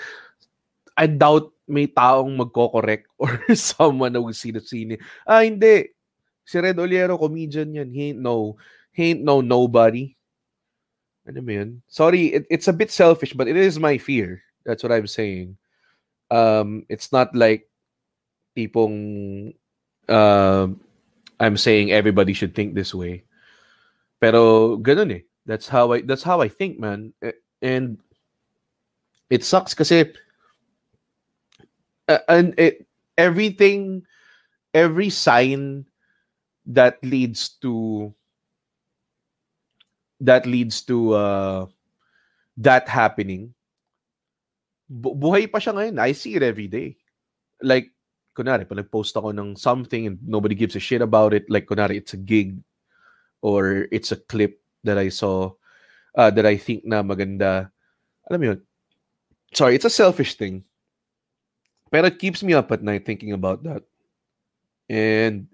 I 0.99 1.07
doubt 1.07 1.55
may 1.63 1.87
taong 1.87 2.35
magko-correct 2.35 3.07
or 3.21 3.31
someone 3.55 4.11
na 4.11 4.21
scene. 4.59 4.99
Ah, 5.23 5.47
hindi. 5.47 5.95
Si 6.43 6.59
Red 6.59 6.75
Oliero, 6.75 7.15
comedian 7.15 7.71
yan. 7.71 7.89
He 7.95 8.11
ain't 8.11 8.19
no, 8.19 8.59
he 8.91 9.15
ain't 9.15 9.23
no 9.23 9.39
nobody. 9.39 10.11
Ano 11.27 11.41
mo 11.41 11.51
yun? 11.51 11.81
Sorry, 11.87 12.33
it, 12.33 12.45
it's 12.49 12.67
a 12.67 12.73
bit 12.73 12.89
selfish, 12.89 13.33
but 13.33 13.47
it 13.47 13.55
is 13.55 13.79
my 13.79 13.97
fear. 13.97 14.41
That's 14.65 14.83
what 14.83 14.91
I'm 14.91 15.07
saying. 15.07 15.57
Um, 16.31 16.85
it's 16.89 17.11
not 17.11 17.35
like 17.35 17.69
tipong 18.57 19.53
uh, 20.09 20.67
I'm 21.39 21.57
saying 21.57 21.91
everybody 21.91 22.33
should 22.33 22.55
think 22.55 22.73
this 22.73 22.93
way. 22.93 23.23
Pero 24.19 24.77
ganun 24.77 25.11
eh. 25.17 25.23
That's 25.45 25.67
how 25.67 25.93
I 25.93 26.01
that's 26.01 26.21
how 26.21 26.41
I 26.41 26.47
think, 26.47 26.79
man. 26.79 27.13
And 27.61 27.97
it 29.29 29.43
sucks 29.43 29.73
kasi 29.73 30.13
uh, 32.07 32.21
and 32.29 32.53
it, 32.57 32.85
everything 33.17 34.05
every 34.73 35.09
sign 35.09 35.85
that 36.65 37.01
leads 37.03 37.57
to 37.65 38.13
that 40.21 40.45
leads 40.45 40.85
to 40.85 41.13
uh, 41.17 41.65
that 42.57 42.87
happening 42.87 43.53
bu- 44.91 45.15
buhay 45.15 45.47
pa 45.47 45.63
siya 45.63 45.71
ngayon. 45.71 45.95
I 46.03 46.11
see 46.11 46.35
it 46.35 46.43
every 46.43 46.67
day. 46.67 46.99
Like, 47.63 47.95
kunwari, 48.35 48.67
pag 48.67 48.83
nag-post 48.83 49.15
ako 49.15 49.31
ng 49.31 49.55
something 49.55 50.11
and 50.11 50.17
nobody 50.27 50.51
gives 50.51 50.75
a 50.75 50.83
shit 50.83 50.99
about 50.99 51.31
it, 51.31 51.47
like, 51.47 51.71
kunwari, 51.71 51.95
it's 51.95 52.11
a 52.13 52.19
gig 52.19 52.59
or 53.39 53.87
it's 53.95 54.11
a 54.11 54.19
clip 54.19 54.59
that 54.83 54.99
I 54.99 55.07
saw 55.07 55.55
uh, 56.19 56.29
that 56.35 56.43
I 56.45 56.59
think 56.59 56.83
na 56.83 56.99
maganda. 56.99 57.71
Alam 58.27 58.39
mo 58.41 58.45
yun? 58.51 58.59
Sorry, 59.55 59.79
it's 59.79 59.87
a 59.87 59.93
selfish 59.93 60.35
thing. 60.35 60.67
Pero 61.91 62.07
it 62.07 62.19
keeps 62.19 62.43
me 62.43 62.53
up 62.53 62.71
at 62.71 62.83
night 62.83 63.05
thinking 63.05 63.31
about 63.31 63.63
that. 63.63 63.83
And 64.87 65.47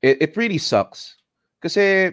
it, 0.00 0.28
it 0.28 0.36
really 0.36 0.58
sucks. 0.58 1.16
Kasi 1.60 2.12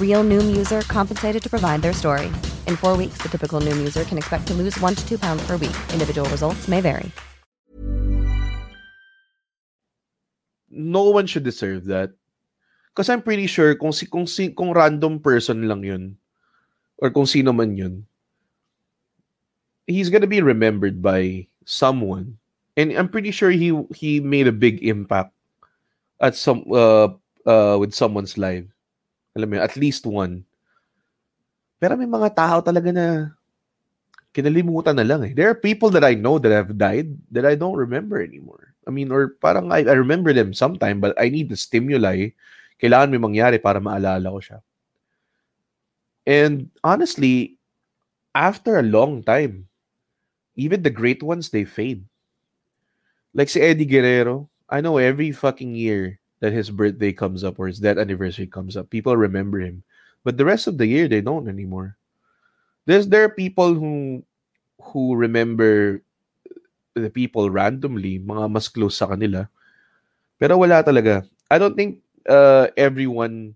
Real 0.00 0.24
Noom 0.24 0.56
user 0.56 0.80
compensated 0.88 1.42
to 1.42 1.50
provide 1.50 1.82
their 1.82 1.92
story. 1.92 2.28
In 2.64 2.76
four 2.76 2.96
weeks, 2.96 3.18
the 3.20 3.28
typical 3.28 3.60
Noom 3.60 3.76
user 3.76 4.04
can 4.04 4.16
expect 4.16 4.46
to 4.46 4.54
lose 4.54 4.80
one 4.80 4.94
to 4.94 5.06
two 5.06 5.18
pounds 5.18 5.46
per 5.46 5.58
week. 5.58 5.76
Individual 5.92 6.26
results 6.30 6.66
may 6.66 6.80
vary. 6.80 7.12
no 10.76 11.08
one 11.08 11.26
should 11.26 11.42
deserve 11.42 11.88
that. 11.88 12.12
Because 12.92 13.08
I'm 13.08 13.24
pretty 13.24 13.48
sure 13.48 13.74
kung 13.74 13.92
si 13.92 14.06
kung 14.06 14.28
si 14.28 14.52
kung 14.52 14.76
random 14.76 15.20
person 15.20 15.68
lang 15.68 15.84
yun 15.84 16.16
or 17.00 17.08
kung 17.10 17.26
sino 17.28 17.52
man 17.52 17.76
yun, 17.76 18.04
he's 19.88 20.12
gonna 20.12 20.28
be 20.28 20.44
remembered 20.44 21.00
by 21.00 21.48
someone. 21.64 22.36
And 22.76 22.92
I'm 22.92 23.08
pretty 23.08 23.32
sure 23.32 23.50
he 23.50 23.72
he 23.96 24.20
made 24.20 24.48
a 24.48 24.54
big 24.54 24.84
impact 24.84 25.32
at 26.20 26.36
some 26.36 26.64
uh 26.72 27.12
uh 27.44 27.76
with 27.80 27.92
someone's 27.92 28.36
life. 28.36 28.68
Alam 29.36 29.52
mo, 29.52 29.54
at 29.60 29.76
least 29.76 30.08
one. 30.08 30.40
Pero 31.76 31.92
may 31.92 32.08
mga 32.08 32.32
tao 32.32 32.64
talaga 32.64 32.88
na 32.88 33.36
kinalimutan 34.32 34.96
na 34.96 35.04
lang 35.04 35.28
eh. 35.28 35.32
There 35.36 35.48
are 35.52 35.56
people 35.56 35.92
that 35.92 36.04
I 36.04 36.16
know 36.16 36.40
that 36.40 36.52
have 36.52 36.72
died 36.80 37.12
that 37.36 37.44
I 37.44 37.52
don't 37.52 37.76
remember 37.76 38.20
anymore. 38.24 38.72
I 38.88 38.90
mean, 38.90 39.12
or 39.12 39.36
parang 39.40 39.68
I, 39.68 39.84
I 39.84 39.96
remember 39.96 40.32
them 40.32 40.56
sometime, 40.56 41.04
but 41.04 41.12
I 41.20 41.28
need 41.28 41.52
the 41.52 41.56
stimuli. 41.56 42.32
Kailangan 42.80 43.12
may 43.12 43.20
mangyari 43.20 43.60
para 43.60 43.80
maalala 43.80 44.32
ko 44.32 44.40
siya. 44.40 44.58
And 46.24 46.72
honestly, 46.84 47.60
after 48.32 48.76
a 48.76 48.84
long 48.84 49.20
time, 49.20 49.68
even 50.56 50.80
the 50.80 50.92
great 50.92 51.22
ones, 51.22 51.52
they 51.52 51.64
fade. 51.64 52.04
Like 53.36 53.52
si 53.52 53.60
Eddie 53.60 53.88
Guerrero, 53.88 54.48
I 54.68 54.80
know 54.80 54.96
every 54.96 55.30
fucking 55.32 55.76
year 55.76 56.18
that 56.40 56.52
his 56.52 56.70
birthday 56.70 57.12
comes 57.12 57.44
up 57.44 57.58
or 57.58 57.66
his 57.66 57.80
death 57.80 57.98
anniversary 57.98 58.46
comes 58.46 58.76
up, 58.76 58.90
people 58.90 59.16
remember 59.16 59.60
him. 59.60 59.82
But 60.24 60.36
the 60.36 60.44
rest 60.44 60.66
of 60.66 60.76
the 60.76 60.86
year, 60.86 61.08
they 61.08 61.20
don't 61.20 61.48
anymore. 61.48 61.96
There's 62.86 63.06
there 63.08 63.24
are 63.24 63.32
people 63.32 63.74
who 63.74 64.22
who 64.78 65.16
remember 65.16 66.02
the 66.94 67.10
people 67.10 67.50
randomly, 67.50 68.18
mga 68.20 68.50
mas 68.50 68.68
close 68.68 68.96
sa 68.96 69.06
kanila. 69.10 69.48
Pero 70.38 70.58
wala 70.58 70.82
talaga. 70.82 71.24
I 71.50 71.58
don't 71.58 71.76
think 71.76 72.00
uh, 72.28 72.68
everyone 72.76 73.54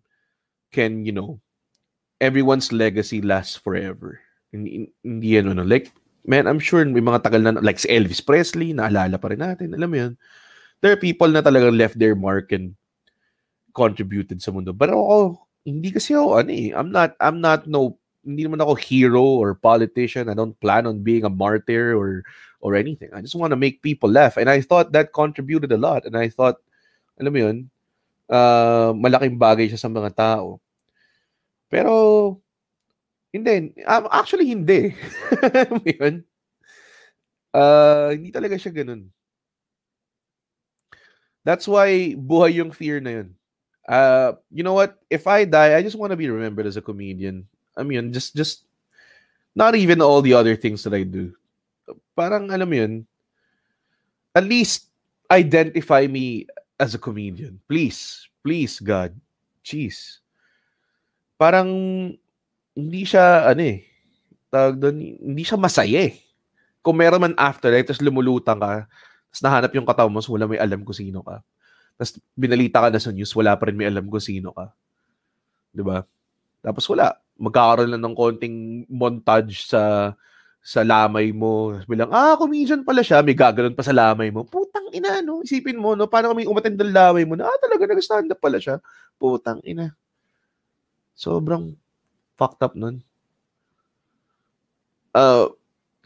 can, 0.71 1.05
you 1.05 1.13
know, 1.13 1.41
everyone's 2.21 2.73
legacy 2.73 3.21
lasts 3.21 3.57
forever. 3.57 4.21
Hindi, 4.53 4.91
ano. 5.39 5.63
Like, 5.63 5.91
man, 6.27 6.47
I'm 6.47 6.59
sure 6.61 6.85
may 6.85 7.03
mga 7.03 7.23
tagal 7.23 7.43
na, 7.43 7.59
like 7.61 7.79
si 7.79 7.89
Elvis 7.89 8.25
Presley, 8.25 8.75
naalala 8.75 9.19
pa 9.21 9.33
rin 9.33 9.43
natin. 9.43 9.75
Alam 9.75 9.91
mo 9.91 9.97
yun? 9.97 10.13
There 10.81 10.93
are 10.93 11.01
people 11.01 11.29
na 11.29 11.45
talagang 11.45 11.77
left 11.77 12.01
their 12.01 12.17
mark 12.17 12.53
and 12.53 12.73
contributed 13.77 14.41
sa 14.41 14.51
mundo. 14.51 14.73
But 14.73 14.91
ako, 14.91 15.45
hindi 15.65 15.93
kasi 15.93 16.17
ako, 16.17 16.41
ano 16.41 16.51
eh, 16.51 16.73
I'm 16.73 16.91
not, 16.91 17.15
I'm 17.21 17.39
not 17.41 17.69
no, 17.69 18.01
hindi 18.25 18.45
naman 18.45 18.61
ako 18.61 18.75
hero 18.77 19.25
or 19.41 19.57
politician. 19.57 20.29
I 20.29 20.37
don't 20.37 20.57
plan 20.61 20.89
on 20.89 21.05
being 21.05 21.25
a 21.25 21.33
martyr 21.33 21.97
or 21.97 22.25
or 22.61 22.77
anything. 22.77 23.09
I 23.13 23.25
just 23.25 23.37
want 23.37 23.53
to 23.53 23.61
make 23.61 23.81
people 23.81 24.13
laugh. 24.13 24.37
And 24.37 24.49
I 24.49 24.61
thought 24.61 24.93
that 24.93 25.17
contributed 25.17 25.73
a 25.73 25.81
lot. 25.81 26.05
And 26.05 26.17
I 26.17 26.29
thought, 26.29 26.61
alam 27.17 27.33
mo 27.33 27.41
yun, 27.41 27.57
uh, 28.29 28.93
malaking 28.93 29.41
bagay 29.41 29.73
siya 29.73 29.81
sa 29.81 29.89
mga 29.89 30.13
tao. 30.13 30.61
Pero, 31.73 32.37
hindi. 33.33 33.73
Um, 33.89 34.05
actually, 34.13 34.53
hindi. 34.53 34.93
yun? 35.97 36.21
Uh, 37.51 38.13
hindi 38.15 38.31
talaga 38.31 38.61
siya 38.61 38.75
ganun. 38.77 39.09
That's 41.45 41.67
why 41.67 42.15
buhay 42.15 42.61
yung 42.61 42.73
fear 42.73 43.01
na 43.01 43.23
yun. 43.23 43.29
Uh, 43.89 44.39
you 44.53 44.63
know 44.63 44.77
what? 44.77 45.01
If 45.09 45.27
I 45.27 45.45
die, 45.45 45.75
I 45.75 45.83
just 45.83 45.97
want 45.97 46.13
to 46.13 46.21
be 46.21 46.31
remembered 46.31 46.67
as 46.67 46.77
a 46.77 46.85
comedian. 46.85 47.49
I 47.75 47.83
mean, 47.83 48.13
just 48.13 48.37
just 48.37 48.69
not 49.57 49.75
even 49.75 50.05
all 50.05 50.23
the 50.23 50.37
other 50.37 50.55
things 50.55 50.85
that 50.85 50.95
I 50.95 51.03
do. 51.03 51.33
Parang 52.15 52.53
alam 52.53 52.71
yun, 52.71 52.93
at 54.37 54.45
least 54.47 54.93
identify 55.31 56.07
me 56.07 56.47
as 56.79 56.95
a 56.95 57.01
comedian. 57.01 57.59
Please, 57.67 58.29
please 58.45 58.79
God. 58.79 59.17
Jeez. 59.65 60.21
Parang 61.41 61.69
hindi 62.77 63.03
siya 63.03 63.49
ano 63.49 63.63
eh, 63.65 63.85
tawag 64.53 64.77
doon, 64.79 64.97
hindi 65.19 65.43
siya 65.43 65.59
masaya 65.59 66.11
eh. 66.11 66.15
Kung 66.81 66.97
meron 66.97 67.21
man 67.21 67.37
after, 67.37 67.73
eh, 67.77 67.85
tapos 67.85 68.01
lumulutang 68.01 68.61
ka, 68.61 68.89
tapos 69.31 69.43
nahanap 69.47 69.71
yung 69.79 69.87
katawan 69.87 70.11
mo, 70.11 70.19
so 70.19 70.35
wala 70.35 70.51
may 70.51 70.59
alam 70.59 70.83
kung 70.83 70.99
sino 70.99 71.23
ka. 71.23 71.39
Tapos 71.95 72.19
binalita 72.35 72.83
ka 72.83 72.91
na 72.91 72.99
sa 72.99 73.15
news, 73.15 73.31
wala 73.31 73.55
pa 73.55 73.71
rin 73.71 73.79
may 73.79 73.87
alam 73.87 74.11
kung 74.11 74.19
sino 74.19 74.51
ka. 74.51 74.75
ba? 75.87 76.03
Tapos 76.67 76.85
wala. 76.91 77.15
Magkakaroon 77.41 77.95
lang 77.95 78.03
ng 78.05 78.17
konting 78.19 78.85
montage 78.91 79.65
sa 79.65 80.13
sa 80.61 80.85
lamay 80.85 81.33
mo. 81.33 81.79
Bilang, 81.89 82.13
ah, 82.13 82.37
comedian 82.37 82.85
pala 82.85 83.01
siya. 83.01 83.25
May 83.25 83.33
gaganon 83.33 83.73
pa 83.73 83.87
sa 83.87 83.97
lamay 83.97 84.29
mo. 84.29 84.45
Putang 84.45 84.93
ina, 84.93 85.25
no? 85.25 85.41
Isipin 85.41 85.81
mo, 85.81 85.97
no? 85.97 86.05
Paano 86.05 86.37
kami 86.37 86.45
umatend 86.45 86.77
ng 86.77 86.93
lamay 86.93 87.25
mo 87.25 87.33
na, 87.33 87.49
ah, 87.49 87.59
talaga 87.63 87.89
nag-stand 87.89 88.29
up 88.29 88.43
pala 88.43 88.61
siya. 88.61 88.77
Putang 89.17 89.65
ina. 89.65 89.97
Sobrang 91.17 91.79
fucked 92.37 92.61
up 92.61 92.77
nun. 92.77 93.01
Uh, 95.17 95.49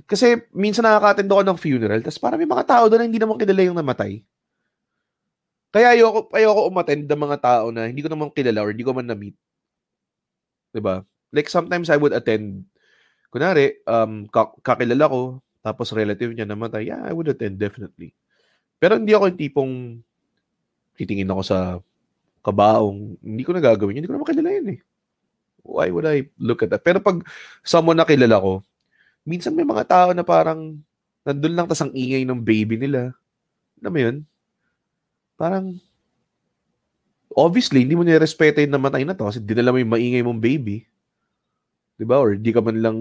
kasi 0.04 0.44
minsan 0.52 0.84
nakaka-attend 0.84 1.30
ako 1.32 1.42
ng 1.44 1.58
funeral, 1.60 2.00
tapos 2.04 2.20
parang 2.20 2.40
may 2.40 2.48
mga 2.48 2.64
tao 2.68 2.84
doon 2.88 3.00
na 3.04 3.08
hindi 3.08 3.20
naman 3.20 3.40
kilala 3.40 3.62
yung 3.64 3.78
namatay. 3.78 4.20
Kaya 5.74 5.98
ayoko, 5.98 6.30
ayoko 6.30 6.70
umattend 6.70 7.10
ng 7.10 7.18
mga 7.18 7.38
tao 7.42 7.64
na 7.74 7.90
hindi 7.90 7.98
ko 7.98 8.06
naman 8.06 8.30
kilala 8.30 8.62
or 8.62 8.70
hindi 8.70 8.86
ko 8.86 8.94
man 8.94 9.10
na-meet. 9.10 9.34
ba? 10.78 11.02
Like 11.34 11.50
sometimes 11.50 11.90
I 11.90 11.98
would 11.98 12.14
attend 12.14 12.62
kunari 13.34 13.82
um 13.90 14.30
kakilala 14.62 15.10
ko 15.10 15.42
tapos 15.66 15.90
relative 15.90 16.30
niya 16.30 16.46
namatay. 16.46 16.94
Yeah, 16.94 17.02
I 17.02 17.10
would 17.10 17.26
attend 17.26 17.58
definitely. 17.58 18.14
Pero 18.78 19.00
hindi 19.02 19.18
ako 19.18 19.34
yung 19.34 19.40
tipong 19.40 19.72
titingin 20.94 21.32
ako 21.34 21.42
sa 21.42 21.58
kabaong. 22.46 23.18
Hindi 23.18 23.42
ko 23.42 23.50
na 23.50 23.64
gagawin. 23.64 23.98
Hindi 23.98 24.06
ko 24.06 24.14
naman 24.14 24.30
kilala 24.30 24.50
yun 24.54 24.78
eh. 24.78 24.80
Why 25.64 25.88
would 25.90 26.06
I 26.06 26.28
look 26.38 26.62
at 26.62 26.70
that? 26.70 26.84
Pero 26.86 27.02
pag 27.02 27.24
someone 27.66 27.98
na 27.98 28.06
kilala 28.06 28.38
ko, 28.38 28.62
minsan 29.24 29.56
may 29.56 29.64
mga 29.64 29.84
tao 29.88 30.08
na 30.12 30.22
parang 30.22 30.76
nandun 31.24 31.56
lang 31.56 31.66
tas 31.66 31.80
ang 31.80 31.92
ingay 31.96 32.22
ng 32.28 32.40
baby 32.44 32.76
nila. 32.76 33.16
Alam 33.80 33.92
mo 33.92 34.00
yun? 34.00 34.16
Parang 35.34 35.66
obviously, 37.34 37.82
hindi 37.82 37.96
mo 37.98 38.04
nirespeto 38.04 38.62
yung 38.62 38.76
namatay 38.76 39.02
na 39.02 39.16
to 39.16 39.26
kasi 39.26 39.40
dinala 39.42 39.74
mo 39.74 39.80
yung 39.80 39.90
maingay 39.90 40.22
mong 40.22 40.38
baby. 40.38 40.86
'Di 41.98 42.04
ba? 42.06 42.20
Or 42.20 42.36
di 42.36 42.50
ka 42.52 42.60
man 42.60 42.78
lang 42.78 42.98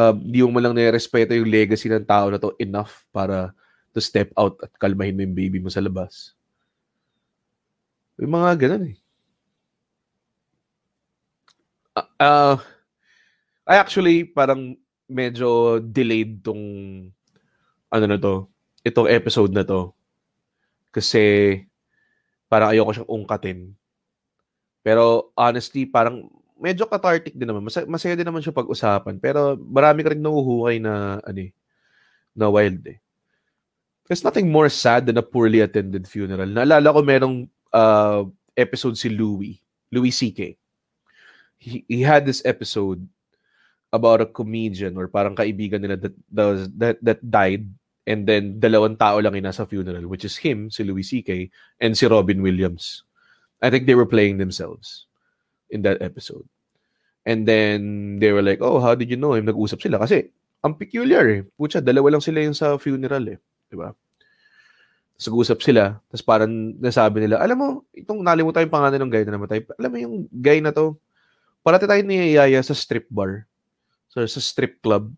uh, 0.00 0.14
di 0.16 0.40
mo 0.42 0.50
man 0.56 0.70
lang 0.70 0.74
nirespeto 0.74 1.36
yung 1.36 1.52
legacy 1.52 1.92
ng 1.92 2.08
tao 2.08 2.32
na 2.32 2.40
to 2.40 2.56
enough 2.58 3.04
para 3.14 3.52
to 3.92 4.00
step 4.00 4.30
out 4.38 4.56
at 4.62 4.70
kalmahin 4.78 5.14
mo 5.14 5.22
yung 5.26 5.36
baby 5.36 5.58
mo 5.60 5.68
sa 5.68 5.82
labas. 5.82 6.34
Yung 8.20 8.32
mga 8.32 8.50
ganun 8.66 8.94
eh. 8.94 8.96
Uh, 11.90 12.08
uh, 12.22 12.56
I 13.70 13.78
actually 13.78 14.26
parang 14.26 14.74
medyo 15.06 15.78
delayed 15.78 16.42
tong 16.42 16.58
ano 17.86 18.04
na 18.10 18.18
to, 18.18 18.50
itong 18.82 19.06
episode 19.06 19.54
na 19.54 19.62
to. 19.62 19.94
Kasi 20.90 21.54
parang 22.50 22.74
ayoko 22.74 22.90
siyang 22.90 23.14
ungkatin. 23.14 23.78
Pero 24.82 25.30
honestly, 25.38 25.86
parang 25.86 26.26
medyo 26.58 26.82
cathartic 26.90 27.38
din 27.38 27.46
naman. 27.46 27.62
Masaya, 27.62 27.86
masaya 27.86 28.18
din 28.18 28.26
naman 28.26 28.42
siya 28.42 28.50
pag-usapan. 28.50 29.22
Pero 29.22 29.54
marami 29.54 30.02
ka 30.02 30.10
rin 30.10 30.22
nahuhukay 30.22 30.82
na, 30.82 31.22
ano 31.22 31.38
eh, 31.38 31.54
na 32.34 32.50
wild 32.50 32.82
eh. 32.90 32.98
There's 34.10 34.26
nothing 34.26 34.50
more 34.50 34.66
sad 34.66 35.06
than 35.06 35.22
a 35.22 35.22
poorly 35.22 35.62
attended 35.62 36.10
funeral. 36.10 36.50
Naalala 36.50 36.90
ko 36.90 37.00
merong 37.06 37.46
uh, 37.70 38.26
episode 38.58 38.98
si 38.98 39.06
Louis, 39.06 39.62
Louis 39.94 40.10
C.K. 40.10 40.58
He, 41.62 41.86
he 41.86 42.02
had 42.02 42.26
this 42.26 42.42
episode 42.42 43.06
about 43.90 44.22
a 44.22 44.28
comedian 44.28 44.94
or 44.94 45.10
parang 45.10 45.34
kaibigan 45.34 45.82
nila 45.82 45.98
that, 45.98 46.14
that, 46.78 46.96
that 47.02 47.20
died 47.22 47.66
and 48.06 48.26
then 48.26 48.58
dalawang 48.58 48.98
tao 48.98 49.18
lang 49.18 49.34
yung 49.34 49.46
nasa 49.46 49.66
funeral 49.66 50.06
which 50.06 50.24
is 50.24 50.38
him, 50.38 50.70
si 50.70 50.82
Louis 50.86 51.02
C.K. 51.02 51.50
and 51.82 51.98
si 51.98 52.06
Robin 52.06 52.42
Williams. 52.42 53.02
I 53.60 53.68
think 53.68 53.84
they 53.84 53.98
were 53.98 54.08
playing 54.08 54.38
themselves 54.38 55.06
in 55.68 55.82
that 55.82 56.00
episode. 56.00 56.46
And 57.28 57.44
then 57.44 58.16
they 58.18 58.32
were 58.32 58.42
like, 58.42 58.64
oh, 58.64 58.80
how 58.80 58.96
did 58.96 59.12
you 59.12 59.20
know 59.20 59.36
him? 59.36 59.44
Nag-usap 59.44 59.84
sila 59.84 60.00
kasi 60.00 60.32
ang 60.64 60.76
peculiar 60.76 61.24
eh. 61.28 61.40
Pucha, 61.56 61.84
dalawa 61.84 62.16
lang 62.16 62.24
sila 62.24 62.40
yung 62.40 62.56
sa 62.56 62.80
funeral 62.80 63.36
eh. 63.36 63.38
Di 63.68 63.76
ba? 63.76 63.92
Nag-usap 65.20 65.60
sila. 65.60 66.00
Tapos 66.08 66.24
parang 66.24 66.48
nasabi 66.80 67.28
nila, 67.28 67.36
alam 67.40 67.56
mo, 67.56 67.68
itong 67.92 68.24
nalimutan 68.24 68.64
yung 68.64 68.72
pangalan 68.72 68.96
ng 68.96 69.12
guy 69.12 69.24
na 69.28 69.36
namatay. 69.36 69.60
Alam 69.76 69.90
mo 69.92 69.98
yung 70.00 70.14
guy 70.32 70.64
na 70.64 70.72
to, 70.72 70.96
parati 71.60 71.84
tayo 71.84 72.00
niyayaya 72.00 72.60
sa 72.64 72.72
strip 72.72 73.04
bar. 73.12 73.44
So, 74.10 74.26
sa 74.26 74.42
strip 74.42 74.82
club. 74.82 75.14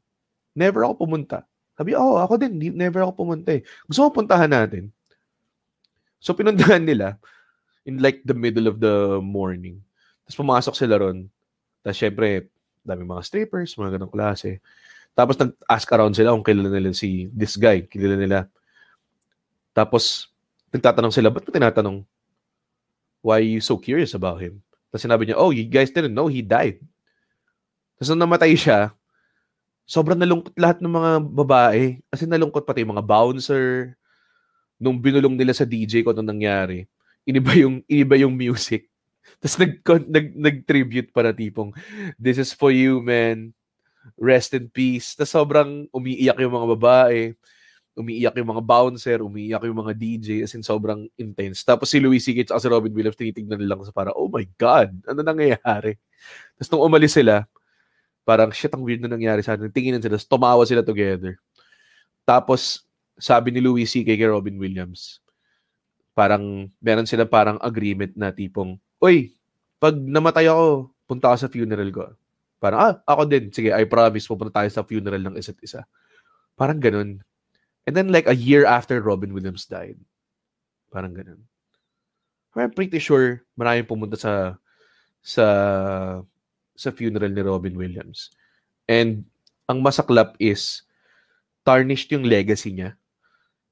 Never 0.53 0.85
ako 0.85 1.09
pumunta. 1.09 1.49
Sabi, 1.75 1.97
oh, 1.97 2.21
ako 2.21 2.37
din. 2.37 2.61
Never 2.77 3.03
ako 3.03 3.25
pumunta 3.25 3.57
eh. 3.57 3.65
Gusto 3.89 4.05
mo 4.05 4.13
puntahan 4.13 4.53
natin. 4.53 4.93
So, 6.21 6.37
pinuntahan 6.37 6.85
nila 6.85 7.17
in 7.89 7.99
like 7.99 8.23
the 8.23 8.37
middle 8.37 8.71
of 8.71 8.79
the 8.79 9.19
morning. 9.19 9.83
Tapos 10.23 10.39
pumasok 10.39 10.75
sila 10.79 11.03
ron. 11.03 11.27
Tapos 11.83 11.99
syempre, 11.99 12.47
dami 12.87 13.03
mga 13.03 13.27
strippers, 13.27 13.75
mga 13.75 13.99
ganong 13.99 14.13
klase. 14.13 14.63
Tapos 15.13 15.37
nag-ask 15.37 15.89
around 15.93 16.15
sila 16.15 16.33
kung 16.33 16.47
kilala 16.47 16.71
nila 16.71 16.95
si 16.95 17.29
this 17.35 17.59
guy, 17.59 17.85
kilala 17.85 18.17
nila. 18.17 18.39
Tapos 19.75 20.31
nagtatanong 20.71 21.13
sila, 21.13 21.29
ba't 21.29 21.45
mo 21.45 21.51
tinatanong? 21.53 21.99
Why 23.23 23.43
are 23.43 23.51
you 23.59 23.63
so 23.63 23.79
curious 23.79 24.15
about 24.15 24.43
him? 24.43 24.63
Tapos 24.91 25.03
sinabi 25.05 25.27
niya, 25.29 25.39
oh, 25.39 25.51
you 25.51 25.67
guys 25.67 25.91
didn't 25.91 26.15
know 26.15 26.31
he 26.31 26.43
died. 26.43 26.81
Tapos 28.03 28.19
nung 28.19 28.27
namatay 28.27 28.59
siya, 28.59 28.91
sobrang 29.87 30.19
nalungkot 30.19 30.59
lahat 30.59 30.83
ng 30.83 30.91
mga 30.91 31.11
babae. 31.23 32.03
Kasi 32.11 32.27
nalungkot 32.27 32.67
pati 32.67 32.83
yung 32.83 32.99
mga 32.99 33.07
bouncer. 33.07 33.95
Nung 34.83 34.99
binulong 34.99 35.39
nila 35.39 35.55
sa 35.55 35.63
DJ 35.63 36.03
ko 36.03 36.11
nung 36.11 36.27
nangyari, 36.27 36.91
iniba 37.23 37.55
yung, 37.55 37.79
iniba 37.87 38.19
yung 38.19 38.35
music. 38.35 38.91
Tapos 39.39 39.55
nag, 39.55 39.79
nag, 40.11 40.27
nag-tribute 40.35 41.15
para 41.15 41.31
tipong, 41.31 41.71
this 42.19 42.43
is 42.43 42.51
for 42.51 42.75
you, 42.75 42.99
man. 42.99 43.55
Rest 44.19 44.59
in 44.59 44.67
peace. 44.67 45.15
Tapos 45.15 45.39
sobrang 45.39 45.87
umiiyak 45.95 46.43
yung 46.43 46.59
mga 46.59 46.69
babae. 46.75 47.39
Umiiyak 47.95 48.35
yung 48.35 48.51
mga 48.51 48.67
bouncer, 48.67 49.23
umiiyak 49.23 49.63
yung 49.63 49.79
mga 49.79 49.95
DJ, 49.95 50.43
as 50.43 50.59
in 50.59 50.67
sobrang 50.67 51.07
intense. 51.15 51.63
Tapos 51.63 51.87
si 51.87 52.03
Louis 52.03 52.19
C.K. 52.19 52.51
at 52.51 52.59
si 52.59 52.67
Robin 52.67 52.91
Williams 52.91 53.15
tinitignan 53.15 53.63
nila 53.63 53.79
sa 53.87 53.95
para, 53.95 54.11
oh 54.11 54.27
my 54.27 54.43
God, 54.59 54.91
ano 55.07 55.23
nangyayari? 55.23 56.03
Tapos 56.59 56.67
nung 56.75 56.83
umalis 56.83 57.15
sila, 57.15 57.47
parang 58.23 58.51
shit, 58.55 58.71
ang 58.71 58.83
weird 58.83 59.03
na 59.03 59.11
nangyari 59.11 59.43
sa 59.43 59.55
atin. 59.55 59.71
Tingin 59.71 59.99
sila, 59.99 60.19
tumawa 60.19 60.63
sila 60.67 60.83
together. 60.83 61.39
Tapos, 62.23 62.87
sabi 63.19 63.51
ni 63.51 63.61
Louis 63.63 63.87
C.K. 63.87 64.15
kay 64.15 64.29
Robin 64.31 64.55
Williams, 64.59 65.23
parang 66.15 66.71
meron 66.79 67.09
sila 67.09 67.27
parang 67.27 67.59
agreement 67.61 68.15
na 68.15 68.31
tipong, 68.31 68.79
Uy, 69.03 69.35
pag 69.83 69.99
namatay 69.99 70.47
ako, 70.47 70.95
punta 71.11 71.35
ka 71.35 71.37
sa 71.43 71.51
funeral 71.51 71.91
ko. 71.91 72.15
Parang, 72.63 72.79
ah, 72.79 72.95
ako 73.03 73.27
din. 73.27 73.51
Sige, 73.51 73.75
I 73.75 73.83
promise, 73.91 74.31
pupunta 74.31 74.63
tayo 74.63 74.71
sa 74.71 74.87
funeral 74.87 75.19
ng 75.19 75.35
isa't 75.35 75.59
isa. 75.59 75.83
Parang 76.55 76.79
ganun. 76.79 77.19
And 77.83 77.95
then 77.99 78.15
like 78.15 78.31
a 78.31 78.39
year 78.39 78.63
after 78.63 79.03
Robin 79.03 79.35
Williams 79.35 79.67
died. 79.67 79.99
Parang 80.95 81.11
ganun. 81.11 81.43
I'm 82.55 82.71
pretty 82.71 83.01
sure 83.03 83.43
maraming 83.59 83.89
pumunta 83.89 84.15
sa 84.15 84.61
sa 85.25 85.47
sa 86.77 86.91
funeral 86.91 87.33
ni 87.33 87.43
Robin 87.45 87.77
Williams. 87.77 88.33
And 88.89 89.25
ang 89.71 89.81
masaklap 89.81 90.37
is 90.43 90.83
tarnished 91.63 92.11
yung 92.11 92.27
legacy 92.27 92.75
niya 92.75 92.99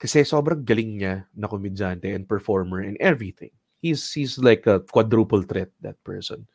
kasi 0.00 0.24
sobrang 0.24 0.64
galing 0.64 0.96
niya 1.02 1.28
na 1.36 1.50
komedyante 1.50 2.08
and 2.08 2.24
performer 2.24 2.80
and 2.80 2.96
everything. 3.02 3.52
He's 3.84 4.00
he's 4.12 4.40
like 4.40 4.64
a 4.64 4.80
quadruple 4.80 5.44
threat 5.44 5.68
that 5.84 6.00
person. 6.00 6.48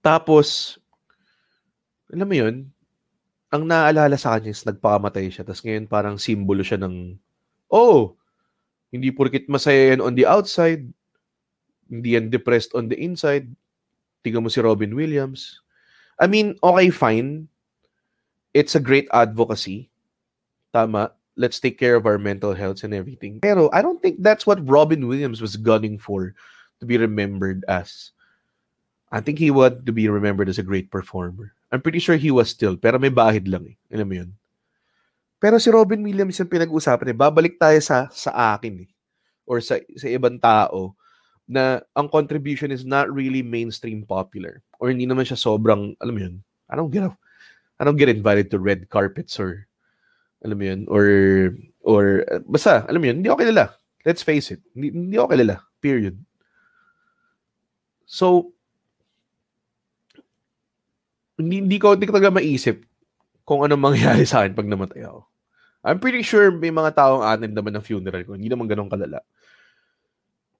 Tapos 0.00 0.80
alam 2.08 2.24
mo 2.24 2.36
'yun, 2.36 2.56
ang 3.52 3.68
naalala 3.68 4.16
sa 4.16 4.38
kanya 4.38 4.54
is 4.54 4.64
nagpakamatay 4.64 5.28
siya. 5.28 5.44
Tapos 5.44 5.60
ngayon 5.60 5.84
parang 5.90 6.16
simbolo 6.16 6.64
siya 6.64 6.80
ng 6.80 7.18
oh, 7.68 8.16
hindi 8.90 9.12
porkit 9.12 9.46
masaya 9.46 9.94
yan 9.94 10.00
on 10.02 10.16
the 10.16 10.24
outside, 10.24 10.88
hindi 11.86 12.16
yan 12.16 12.32
depressed 12.32 12.72
on 12.72 12.88
the 12.88 12.98
inside. 12.98 13.46
Tingnan 14.24 14.44
mo 14.44 14.50
si 14.52 14.60
Robin 14.60 14.92
Williams. 14.92 15.60
I 16.20 16.28
mean, 16.28 16.58
okay, 16.60 16.90
fine. 16.90 17.48
It's 18.52 18.74
a 18.74 18.82
great 18.82 19.08
advocacy 19.14 19.90
Tama. 20.72 21.12
Let's 21.38 21.58
take 21.58 21.78
care 21.78 21.96
of 21.96 22.04
our 22.04 22.18
mental 22.18 22.54
health 22.54 22.82
and 22.84 22.92
everything. 22.92 23.40
Pero 23.40 23.70
I 23.72 23.82
don't 23.82 24.02
think 24.02 24.20
that's 24.20 24.46
what 24.46 24.60
Robin 24.66 25.06
Williams 25.06 25.40
was 25.40 25.56
gunning 25.56 25.96
for 25.98 26.34
to 26.80 26.84
be 26.86 26.98
remembered 26.98 27.64
as. 27.66 28.12
I 29.10 29.18
think 29.18 29.42
he 29.42 29.50
wanted 29.50 29.86
to 29.86 29.92
be 29.92 30.06
remembered 30.06 30.46
as 30.46 30.58
a 30.58 30.66
great 30.66 30.90
performer. 30.90 31.50
I'm 31.72 31.82
pretty 31.82 31.98
sure 31.98 32.14
he 32.14 32.30
was 32.30 32.50
still, 32.50 32.76
pero 32.76 32.98
may 32.98 33.10
bahid 33.10 33.50
lang 33.50 33.66
eh. 33.66 33.76
Alam 33.90 34.06
mo 34.06 34.14
yun? 34.22 34.30
Pero 35.42 35.58
si 35.58 35.70
Robin 35.72 36.02
Williams 36.02 36.38
yung 36.38 36.50
pinag-uusapan 36.50 37.10
eh. 37.10 37.16
Babalik 37.16 37.58
tayo 37.58 37.78
sa 37.82 38.06
sa 38.12 38.54
akin 38.54 38.86
eh. 38.86 38.90
Or 39.48 39.58
sa, 39.58 39.82
sa 39.98 40.06
ibang 40.06 40.38
tao 40.38 40.94
na 41.50 41.82
ang 41.98 42.06
contribution 42.06 42.70
is 42.70 42.86
not 42.86 43.10
really 43.10 43.42
mainstream 43.42 44.06
popular. 44.06 44.62
Or 44.78 44.86
hindi 44.86 45.02
naman 45.02 45.26
siya 45.26 45.34
sobrang, 45.34 45.98
alam 45.98 46.14
mo 46.14 46.20
yun, 46.22 46.36
I 46.70 46.78
don't 46.78 46.94
get, 46.94 47.02
I 47.02 47.82
don't 47.82 47.98
get 47.98 48.06
invited 48.06 48.54
to 48.54 48.62
red 48.62 48.86
carpets 48.86 49.34
or 49.42 49.66
alam 50.46 50.56
mo 50.56 50.64
yun? 50.64 50.80
Or, 50.86 51.04
or, 51.82 52.22
basta, 52.46 52.86
alam 52.86 53.02
mo 53.02 53.10
yun, 53.10 53.18
hindi 53.20 53.28
ako 53.28 53.42
kilala. 53.42 53.74
Let's 54.06 54.22
face 54.22 54.54
it. 54.54 54.62
Hindi, 54.72 54.94
hindi 54.94 55.16
ako 55.18 55.34
kilala. 55.34 55.56
Period. 55.82 56.16
So, 58.06 58.54
hindi, 61.34 61.66
hindi 61.66 61.82
ko, 61.82 61.98
hindi 61.98 62.06
ko 62.06 62.14
talaga 62.14 62.38
maisip 62.38 62.86
kung 63.42 63.66
ano 63.66 63.74
mangyayari 63.74 64.22
sa 64.22 64.46
akin 64.46 64.54
pag 64.54 64.70
namatay 64.70 65.02
ako. 65.02 65.26
I'm 65.82 65.98
pretty 65.98 66.22
sure 66.22 66.52
may 66.52 66.70
mga 66.70 66.94
taong 66.94 67.24
atin 67.24 67.56
naman 67.56 67.74
ng 67.74 67.84
funeral 67.84 68.22
ko. 68.22 68.36
Hindi 68.36 68.52
naman 68.52 68.68
ganun 68.68 68.92
kalala. 68.92 69.24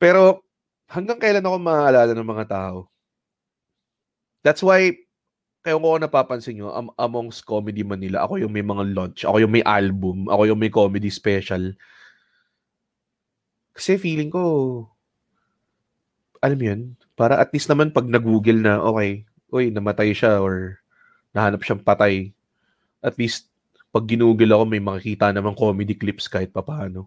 Pero, 0.01 0.43
hanggang 0.91 1.23
kailan 1.23 1.47
ako 1.47 1.57
maaalala 1.63 2.13
ng 2.13 2.31
mga 2.35 2.47
tao? 2.51 2.91
That's 4.43 4.61
why, 4.67 4.99
kaya 5.63 5.79
ko 5.79 6.01
napapansin 6.01 6.59
nyo, 6.59 6.75
am- 6.75 6.97
amongst 6.99 7.47
Comedy 7.47 7.87
Manila, 7.87 8.27
ako 8.27 8.43
yung 8.43 8.51
may 8.51 8.67
mga 8.67 8.85
launch, 8.91 9.23
ako 9.23 9.39
yung 9.39 9.55
may 9.55 9.63
album, 9.63 10.27
ako 10.27 10.43
yung 10.51 10.61
may 10.61 10.73
comedy 10.73 11.13
special. 11.13 11.77
Kasi 13.77 14.01
feeling 14.01 14.33
ko, 14.35 14.43
alam 16.43 16.59
yun, 16.59 16.81
para 17.15 17.39
at 17.39 17.53
least 17.55 17.69
naman 17.69 17.95
pag 17.95 18.09
nag-google 18.09 18.59
na, 18.59 18.81
okay, 18.81 19.29
uy, 19.53 19.69
namatay 19.71 20.11
siya 20.17 20.41
or 20.41 20.81
nahanap 21.37 21.61
siyang 21.63 21.85
patay, 21.85 22.33
at 23.05 23.15
least 23.21 23.47
pag 23.93 24.09
ginugol 24.09 24.51
ako, 24.51 24.65
may 24.67 24.83
makikita 24.83 25.31
naman 25.31 25.55
comedy 25.55 25.95
clips 25.95 26.27
kahit 26.27 26.51
papaano. 26.51 27.07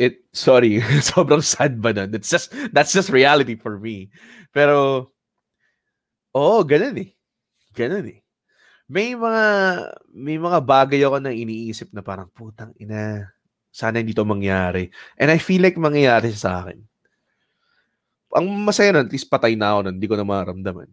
It, 0.00 0.24
sorry, 0.32 0.80
sobrang 1.12 1.44
sad 1.44 1.76
ba 1.76 1.92
na? 1.92 2.08
That's 2.08 2.32
just, 2.32 2.48
that's 2.72 2.96
just 2.96 3.12
reality 3.12 3.60
for 3.60 3.76
me. 3.76 4.08
Pero, 4.56 5.12
Oo, 6.34 6.62
ganun 6.62 6.94
eh. 7.02 7.10
Ganun 7.74 8.06
eh. 8.06 8.18
May 8.90 9.14
mga 9.14 9.44
may 10.10 10.38
mga 10.38 10.58
bagay 10.62 11.00
ako 11.06 11.22
na 11.22 11.30
iniisip 11.34 11.94
na 11.94 12.02
parang 12.02 12.30
putang 12.30 12.74
ina. 12.78 13.30
Sana 13.70 14.02
hindi 14.02 14.14
to 14.14 14.26
mangyari. 14.26 14.90
And 15.14 15.30
I 15.30 15.38
feel 15.38 15.62
like 15.62 15.78
mangyayari 15.78 16.34
sa 16.34 16.66
akin. 16.66 16.82
Ang 18.34 18.46
masaya 18.62 18.94
nun, 18.94 19.06
at 19.06 19.12
least 19.14 19.30
patay 19.30 19.58
na 19.58 19.74
ako 19.74 19.80
nun, 19.86 19.94
hindi 19.98 20.10
ko 20.10 20.14
na 20.18 20.26
maramdaman. 20.26 20.90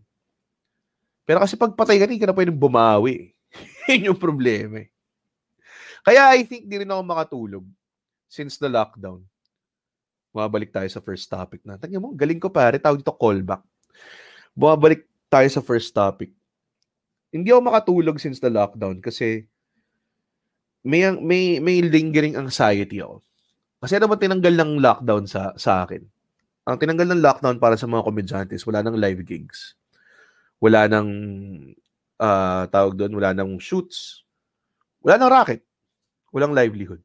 Pero 1.25 1.37
kasi 1.41 1.53
pag 1.57 1.73
patay 1.73 2.01
ka, 2.01 2.05
hindi 2.09 2.21
ka 2.21 2.29
na 2.29 2.37
pwedeng 2.37 2.57
bumawi. 2.57 3.33
Yun 3.89 4.13
yung 4.13 4.19
problema 4.21 4.81
eh. 4.85 4.89
Kaya 6.05 6.33
I 6.33 6.45
think 6.47 6.65
di 6.69 6.81
rin 6.81 6.89
ako 6.89 7.01
makatulog 7.03 7.65
since 8.27 8.59
the 8.59 8.67
lockdown. 8.67 9.23
Bumabalik 10.35 10.69
tayo 10.69 10.85
sa 10.91 11.01
first 11.01 11.27
topic 11.27 11.63
na. 11.65 11.79
Tanya 11.81 11.97
mo, 11.97 12.13
galing 12.13 12.37
ko 12.37 12.53
pare, 12.53 12.77
tawag 12.77 13.01
dito 13.01 13.15
callback. 13.15 13.63
Bumabalik 14.53 15.07
tayo 15.31 15.47
sa 15.49 15.63
first 15.63 15.95
topic. 15.95 16.31
Hindi 17.33 17.51
ako 17.51 17.61
makatulog 17.67 18.17
since 18.21 18.39
the 18.39 18.51
lockdown 18.51 19.03
kasi 19.03 19.47
may 20.87 21.03
may 21.19 21.59
may 21.59 21.83
lingering 21.83 22.39
anxiety 22.39 23.03
ako. 23.03 23.19
Kasi 23.83 23.99
ano 23.99 24.07
ba 24.07 24.15
tinanggal 24.15 24.53
ng 24.55 24.71
lockdown 24.79 25.27
sa 25.27 25.51
sa 25.59 25.83
akin? 25.83 26.05
ang 26.67 26.75
tinanggal 26.75 27.07
ng 27.15 27.23
lockdown 27.23 27.57
para 27.63 27.79
sa 27.79 27.87
mga 27.87 28.03
komedyante 28.03 28.51
is 28.51 28.67
wala 28.67 28.83
nang 28.83 28.99
live 28.99 29.23
gigs. 29.23 29.79
Wala 30.59 30.91
nang 30.91 31.07
uh, 32.19 32.67
tawag 32.67 32.99
doon, 32.99 33.15
wala 33.15 33.31
nang 33.31 33.55
shoots. 33.55 34.27
Wala 34.99 35.15
nang 35.15 35.31
racket. 35.31 35.63
Walang 36.35 36.51
livelihood. 36.51 36.99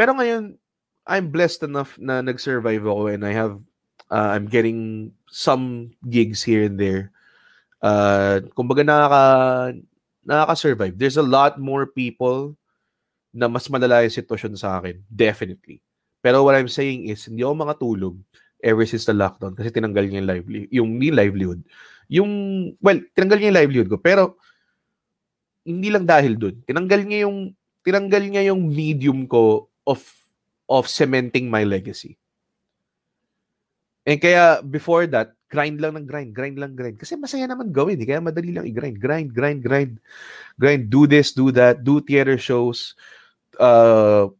Pero 0.00 0.16
ngayon, 0.16 0.56
I'm 1.04 1.28
blessed 1.28 1.68
enough 1.68 2.00
na 2.00 2.24
nag-survive 2.24 2.88
ako 2.88 3.12
and 3.12 3.20
I 3.20 3.36
have 3.36 3.60
uh, 4.08 4.32
I'm 4.32 4.48
getting 4.48 5.12
some 5.28 5.92
gigs 6.08 6.40
here 6.40 6.64
and 6.64 6.80
there. 6.80 7.12
Uh, 7.84 8.40
kumbaga 8.56 8.80
nakaka 8.80 9.24
nakaka-survive. 10.24 10.96
There's 10.96 11.20
a 11.20 11.24
lot 11.24 11.60
more 11.60 11.84
people 11.84 12.56
na 13.28 13.44
mas 13.44 13.68
malala 13.68 14.08
yung 14.08 14.16
sitwasyon 14.16 14.56
sa 14.56 14.80
akin. 14.80 15.04
Definitely. 15.12 15.84
Pero 16.24 16.48
what 16.48 16.56
I'm 16.56 16.72
saying 16.72 17.12
is, 17.12 17.28
hindi 17.28 17.44
ako 17.44 17.60
makatulog 17.60 18.16
ever 18.64 18.88
since 18.88 19.04
the 19.04 19.12
lockdown 19.12 19.52
kasi 19.52 19.68
tinanggal 19.68 20.08
niya 20.08 20.24
yung 20.24 20.30
livelihood. 20.32 20.68
Yung 20.72 20.90
ni 20.96 21.08
livelihood. 21.12 21.60
Yung, 22.08 22.30
well, 22.80 22.96
tinanggal 23.12 23.36
niya 23.36 23.48
yung 23.52 23.60
livelihood 23.60 23.90
ko. 23.92 23.98
Pero, 24.00 24.40
hindi 25.68 25.92
lang 25.92 26.08
dahil 26.08 26.40
dun. 26.40 26.56
Tinanggal 26.64 27.00
niya 27.04 27.28
yung, 27.28 27.52
tinanggal 27.84 28.24
niya 28.28 28.42
yung 28.48 28.64
medium 28.64 29.28
ko 29.28 29.69
of, 29.90 29.98
of 30.70 30.86
cementing 30.86 31.50
my 31.50 31.66
legacy. 31.66 32.14
And 34.06 34.22
kaya, 34.22 34.62
before 34.62 35.10
that, 35.10 35.34
grind 35.50 35.82
lang 35.82 35.98
ng 35.98 36.06
grind, 36.06 36.30
grind 36.30 36.56
lang 36.62 36.78
grind. 36.78 36.96
Kasi 36.96 37.18
masaya 37.18 37.50
naman 37.50 37.74
gawin. 37.74 37.98
Eh. 37.98 38.06
Kaya 38.06 38.22
madali 38.22 38.54
lang 38.54 38.70
i-grind. 38.70 39.02
Grind, 39.02 39.34
grind, 39.34 39.60
grind. 39.66 39.98
Grind, 40.56 40.88
do 40.88 41.10
this, 41.10 41.34
do 41.34 41.50
that, 41.50 41.82
do 41.82 41.98
theater 42.00 42.38
shows, 42.38 42.94
uh, 43.58 44.30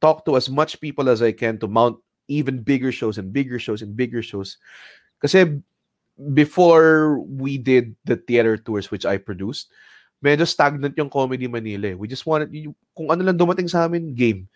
talk 0.00 0.24
to 0.28 0.36
as 0.36 0.52
much 0.52 0.80
people 0.80 1.08
as 1.08 1.24
I 1.24 1.32
can 1.32 1.56
to 1.58 1.68
mount 1.68 1.96
even 2.28 2.62
bigger 2.62 2.92
shows 2.92 3.18
and 3.18 3.32
bigger 3.32 3.58
shows 3.58 3.82
and 3.82 3.96
bigger 3.96 4.22
shows. 4.22 4.60
Kasi 5.18 5.58
before 6.36 7.18
we 7.24 7.56
did 7.56 7.96
the 8.04 8.16
theater 8.16 8.56
tours 8.56 8.92
which 8.92 9.08
I 9.08 9.16
produced, 9.16 9.72
medyo 10.20 10.46
stagnant 10.46 10.94
yung 10.96 11.10
Comedy 11.10 11.48
Manila. 11.48 11.92
Eh. 11.92 11.96
We 11.96 12.06
just 12.06 12.28
wanted, 12.28 12.52
kung 12.94 13.08
ano 13.08 13.24
lang 13.24 13.40
dumating 13.40 13.68
sa 13.68 13.88
amin, 13.88 14.14
game. 14.14 14.46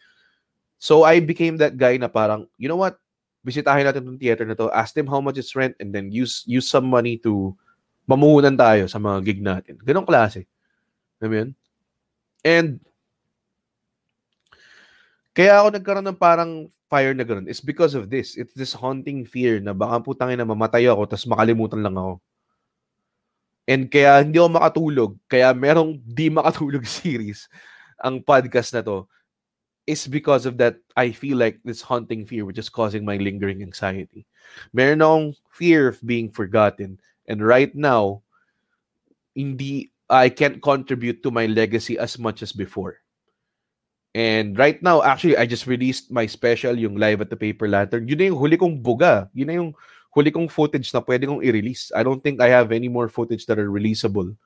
So 0.85 1.09
I 1.09 1.17
became 1.25 1.57
that 1.65 1.81
guy 1.81 1.97
na 1.97 2.13
parang, 2.13 2.45
you 2.61 2.69
know 2.69 2.77
what, 2.77 3.01
bisitahin 3.41 3.89
natin 3.89 4.05
yung 4.05 4.21
theater 4.21 4.45
na 4.45 4.53
to, 4.53 4.69
ask 4.69 4.93
them 4.93 5.09
how 5.09 5.17
much 5.17 5.41
it's 5.41 5.57
rent, 5.57 5.73
and 5.81 5.97
then 5.97 6.13
use 6.13 6.45
use 6.45 6.69
some 6.69 6.85
money 6.85 7.17
to 7.25 7.57
mamuhunan 8.05 8.53
tayo 8.53 8.85
sa 8.85 9.01
mga 9.01 9.19
gig 9.25 9.41
natin. 9.41 9.81
Ganong 9.81 10.05
klase. 10.05 10.45
Alam 11.25 11.33
mo? 11.33 11.45
And 12.45 12.85
kaya 15.33 15.57
ako 15.65 15.69
nagkaroon 15.73 16.05
ng 16.13 16.21
parang 16.21 16.69
fire 16.93 17.17
na 17.17 17.25
gano'n 17.25 17.49
is 17.49 17.65
because 17.65 17.97
of 17.97 18.13
this. 18.13 18.37
It's 18.37 18.53
this 18.53 18.77
haunting 18.77 19.25
fear 19.25 19.65
na 19.65 19.73
baka 19.73 20.05
putangin 20.05 20.37
na 20.37 20.45
mamatay 20.45 20.85
ako 20.85 21.09
tapos 21.09 21.25
makalimutan 21.25 21.81
lang 21.81 21.97
ako. 21.97 22.21
And 23.65 23.89
kaya 23.89 24.21
hindi 24.21 24.37
ako 24.37 24.51
makatulog. 24.53 25.11
Kaya 25.33 25.49
merong 25.57 25.97
di 26.05 26.29
makatulog 26.29 26.85
series 27.01 27.49
ang 27.97 28.21
podcast 28.21 28.77
na 28.77 28.85
to 28.85 29.09
is 29.87 30.07
because 30.07 30.47
of 30.47 30.57
that 30.59 30.77
I 30.97 31.13
feel 31.13 31.37
like 31.37 31.61
this 31.65 31.83
haunting 31.83 32.25
fear 32.25 32.45
which 32.45 32.59
is 32.59 32.69
causing 32.69 33.05
my 33.05 33.17
lingering 33.17 33.63
anxiety. 33.63 34.27
Meron 34.73 35.03
akong 35.03 35.27
fear 35.53 35.89
of 35.89 36.01
being 36.05 36.31
forgotten. 36.31 37.01
And 37.29 37.45
right 37.45 37.75
now, 37.75 38.23
hindi 39.35 39.91
I 40.09 40.29
can't 40.29 40.61
contribute 40.61 41.23
to 41.25 41.31
my 41.33 41.47
legacy 41.47 41.99
as 41.99 42.19
much 42.19 42.43
as 42.45 42.53
before. 42.53 43.01
And 44.15 44.55
right 44.55 44.79
now, 44.79 45.03
actually, 45.03 45.37
I 45.37 45.45
just 45.45 45.67
released 45.67 46.13
my 46.13 46.27
special, 46.27 46.79
yung 46.79 46.95
Live 46.95 47.21
at 47.21 47.31
the 47.31 47.37
Paper 47.37 47.67
Lantern. 47.67 48.07
Yun 48.07 48.19
na 48.19 48.25
yung 48.31 48.39
huli 48.39 48.55
kong 48.55 48.79
buga. 48.79 49.27
Yun 49.35 49.49
na 49.49 49.55
yung 49.59 49.75
huli 50.15 50.31
kong 50.31 50.47
footage 50.47 50.95
na 50.95 51.03
pwede 51.03 51.27
kong 51.27 51.43
i-release. 51.43 51.91
I 51.91 52.07
don't 52.07 52.23
think 52.23 52.39
I 52.39 52.47
have 52.47 52.71
any 52.71 52.87
more 52.87 53.11
footage 53.11 53.43
that 53.51 53.59
are 53.59 53.67
releasable. 53.67 54.37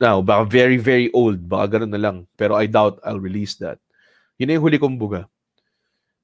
Now, 0.00 0.24
baka 0.24 0.48
very, 0.48 0.80
very 0.80 1.12
old. 1.12 1.44
Baka 1.44 1.76
ganun 1.76 1.92
na 1.92 2.00
lang. 2.00 2.26
Pero 2.40 2.56
I 2.56 2.64
doubt 2.64 3.04
I'll 3.04 3.20
release 3.20 3.60
that. 3.60 3.83
Yun 4.38 4.50
yung 4.54 4.64
huli 4.66 4.78
kong 4.78 4.98
buga. 4.98 5.30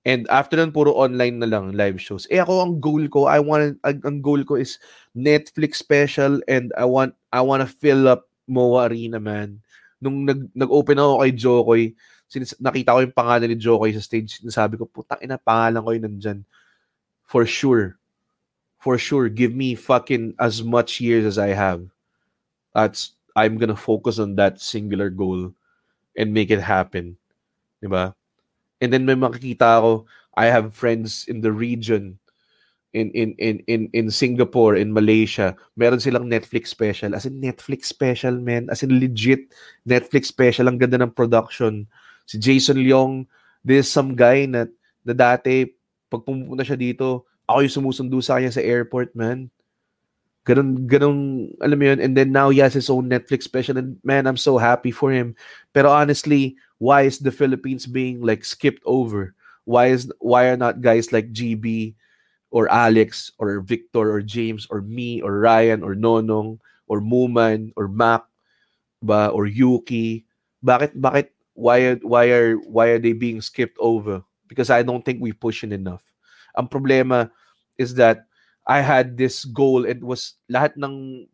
And 0.09 0.25
after 0.33 0.57
nun, 0.57 0.73
puro 0.73 0.97
online 0.97 1.45
na 1.45 1.49
lang, 1.51 1.77
live 1.77 2.01
shows. 2.01 2.25
Eh 2.33 2.41
ako, 2.41 2.65
ang 2.65 2.75
goal 2.81 3.05
ko, 3.13 3.29
I 3.29 3.37
want, 3.37 3.77
ang, 3.85 4.01
ang 4.01 4.19
goal 4.25 4.41
ko 4.49 4.57
is 4.57 4.81
Netflix 5.13 5.77
special 5.77 6.41
and 6.49 6.73
I 6.81 6.89
want, 6.89 7.13
I 7.37 7.45
want 7.45 7.61
to 7.61 7.69
fill 7.69 8.09
up 8.09 8.25
MOA 8.49 8.89
Arena, 8.89 9.21
man. 9.21 9.61
Nung 10.01 10.25
nag, 10.25 10.49
nag-open 10.57 10.97
ako 10.97 11.21
kay 11.21 11.33
Jo 11.37 11.55
Koy, 11.69 11.83
sinis- 12.33 12.57
nakita 12.57 12.97
ko 12.97 13.05
yung 13.05 13.13
pangalan 13.13 13.53
ni 13.53 13.61
Jo 13.61 13.77
Koy 13.77 13.93
sa 13.93 14.01
stage, 14.01 14.41
sinasabi 14.41 14.81
ko, 14.81 14.89
putang 14.89 15.21
ina, 15.21 15.37
pangalan 15.37 15.85
ko 15.85 15.91
yun 15.93 16.05
nandyan. 16.09 16.41
For 17.29 17.45
sure. 17.45 18.01
For 18.81 18.97
sure. 18.97 19.29
Give 19.29 19.53
me 19.53 19.77
fucking 19.77 20.33
as 20.41 20.65
much 20.65 21.05
years 21.05 21.29
as 21.29 21.37
I 21.37 21.53
have. 21.53 21.85
That's, 22.73 23.13
I'm 23.37 23.61
gonna 23.61 23.77
focus 23.77 24.17
on 24.17 24.41
that 24.41 24.65
singular 24.65 25.13
goal 25.13 25.53
and 26.17 26.33
make 26.33 26.49
it 26.49 26.65
happen. 26.65 27.20
Diba? 27.81 28.15
And 28.81 28.93
then 28.93 29.05
may 29.05 29.17
makikita 29.17 29.81
ako, 29.81 30.07
I 30.37 30.49
have 30.49 30.77
friends 30.77 31.27
in 31.29 31.41
the 31.41 31.53
region 31.53 32.21
in 32.91 33.11
in 33.15 33.39
in 33.39 33.63
in 33.71 33.87
in 33.95 34.11
Singapore, 34.11 34.75
in 34.75 34.91
Malaysia, 34.91 35.55
meron 35.79 36.03
silang 36.03 36.27
Netflix 36.27 36.75
special. 36.75 37.15
As 37.15 37.27
in 37.27 37.39
Netflix 37.39 37.87
special, 37.87 38.35
man. 38.43 38.67
As 38.67 38.83
in 38.83 38.99
legit 38.99 39.55
Netflix 39.87 40.27
special. 40.27 40.67
Ang 40.67 40.79
ganda 40.79 40.99
ng 40.99 41.15
production 41.15 41.87
si 42.27 42.39
Jason 42.39 42.79
Leong, 42.79 43.27
this 43.67 43.91
some 43.91 44.15
guy 44.15 44.47
na, 44.47 44.67
na 45.03 45.15
dati, 45.15 45.67
pag 46.07 46.23
pumunta 46.23 46.63
siya 46.63 46.79
dito, 46.79 47.27
ako 47.47 47.59
yung 47.67 47.77
sumusundo 47.83 48.19
sa 48.23 48.39
kanya 48.39 48.55
sa 48.55 48.63
airport, 48.63 49.11
man. 49.19 49.51
Ganun, 50.49 50.89
ganun, 50.89 51.53
alam 51.61 51.79
mo 51.79 51.85
yun. 51.85 52.01
And 52.01 52.17
then 52.17 52.33
now 52.33 52.49
he 52.49 52.59
has 52.65 52.73
his 52.73 52.89
own 52.89 53.11
Netflix 53.11 53.45
special. 53.45 53.77
And 53.77 54.01
man, 54.05 54.27
I'm 54.27 54.41
so 54.41 54.57
happy 54.57 54.91
for 54.91 55.13
him. 55.13 55.37
Pero 55.75 55.91
honestly, 55.93 56.57
why 56.81 57.03
is 57.03 57.21
the 57.21 57.31
Philippines 57.31 57.85
being 57.85 58.25
like 58.25 58.45
skipped 58.45 58.83
over? 58.89 59.37
Why 59.69 59.93
is 59.93 60.09
why 60.19 60.49
are 60.49 60.57
not 60.57 60.81
guys 60.81 61.13
like 61.13 61.37
GB 61.37 61.95
or 62.51 62.73
Alex 62.73 63.31
or 63.39 63.61
Victor 63.61 64.11
or 64.11 64.25
James 64.25 64.67
or 64.73 64.81
me 64.81 65.21
or 65.21 65.39
Ryan 65.39 65.85
or 65.85 65.95
Nonong 65.95 66.59
or 66.89 67.01
Muman 67.05 67.71
or 67.77 67.87
Mac 67.87 68.25
ba 69.05 69.29
or 69.29 69.45
Yuki? 69.47 70.25
Bakit 70.65 70.97
bakit 70.97 71.37
why 71.53 71.79
are 71.85 71.97
why 72.01 72.33
are 72.33 72.57
why 72.65 72.97
are 72.97 72.99
they 72.99 73.13
being 73.13 73.45
skipped 73.45 73.77
over? 73.79 74.25
Because 74.49 74.73
I 74.73 74.83
don't 74.83 75.05
think 75.05 75.21
we 75.21 75.37
push 75.37 75.63
in 75.63 75.77
enough. 75.77 76.03
Ang 76.57 76.67
problema 76.67 77.31
is 77.79 77.95
that 78.01 78.25
I 78.69 78.81
had 78.85 79.17
this 79.17 79.45
goal 79.45 79.89
It 79.89 80.05
was 80.05 80.37
lahat 80.51 80.77
ng 80.77 81.27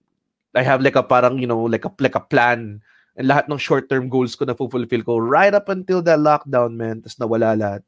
I 0.56 0.64
have 0.64 0.80
like 0.80 0.96
a 0.96 1.04
parang 1.04 1.36
you 1.36 1.46
know 1.46 1.68
like 1.68 1.84
a 1.84 1.92
like 2.00 2.16
a 2.16 2.24
plan 2.24 2.80
and 3.16 3.26
lahat 3.28 3.48
ng 3.48 3.60
short-term 3.60 4.08
goals 4.08 4.36
ko 4.36 4.44
na 4.44 4.56
fulfill 4.56 4.84
ko 5.04 5.20
right 5.20 5.52
up 5.52 5.68
until 5.72 6.00
the 6.04 6.16
lockdown 6.16 6.76
man 6.76 7.00
tas 7.00 7.16
nawala 7.16 7.56
lahat. 7.56 7.82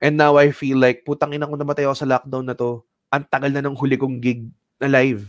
And 0.00 0.16
now 0.16 0.40
I 0.40 0.48
feel 0.52 0.80
like 0.80 1.04
putang 1.04 1.36
ina 1.36 1.44
ko 1.44 1.60
namatay 1.60 1.84
ako 1.84 1.96
sa 1.96 2.08
lockdown 2.08 2.48
na 2.48 2.56
to. 2.56 2.80
Ang 3.12 3.28
tagal 3.28 3.52
na 3.52 3.60
ng 3.60 3.76
huli 3.76 4.00
kong 4.00 4.16
gig 4.24 4.48
na 4.80 4.88
live. 4.88 5.28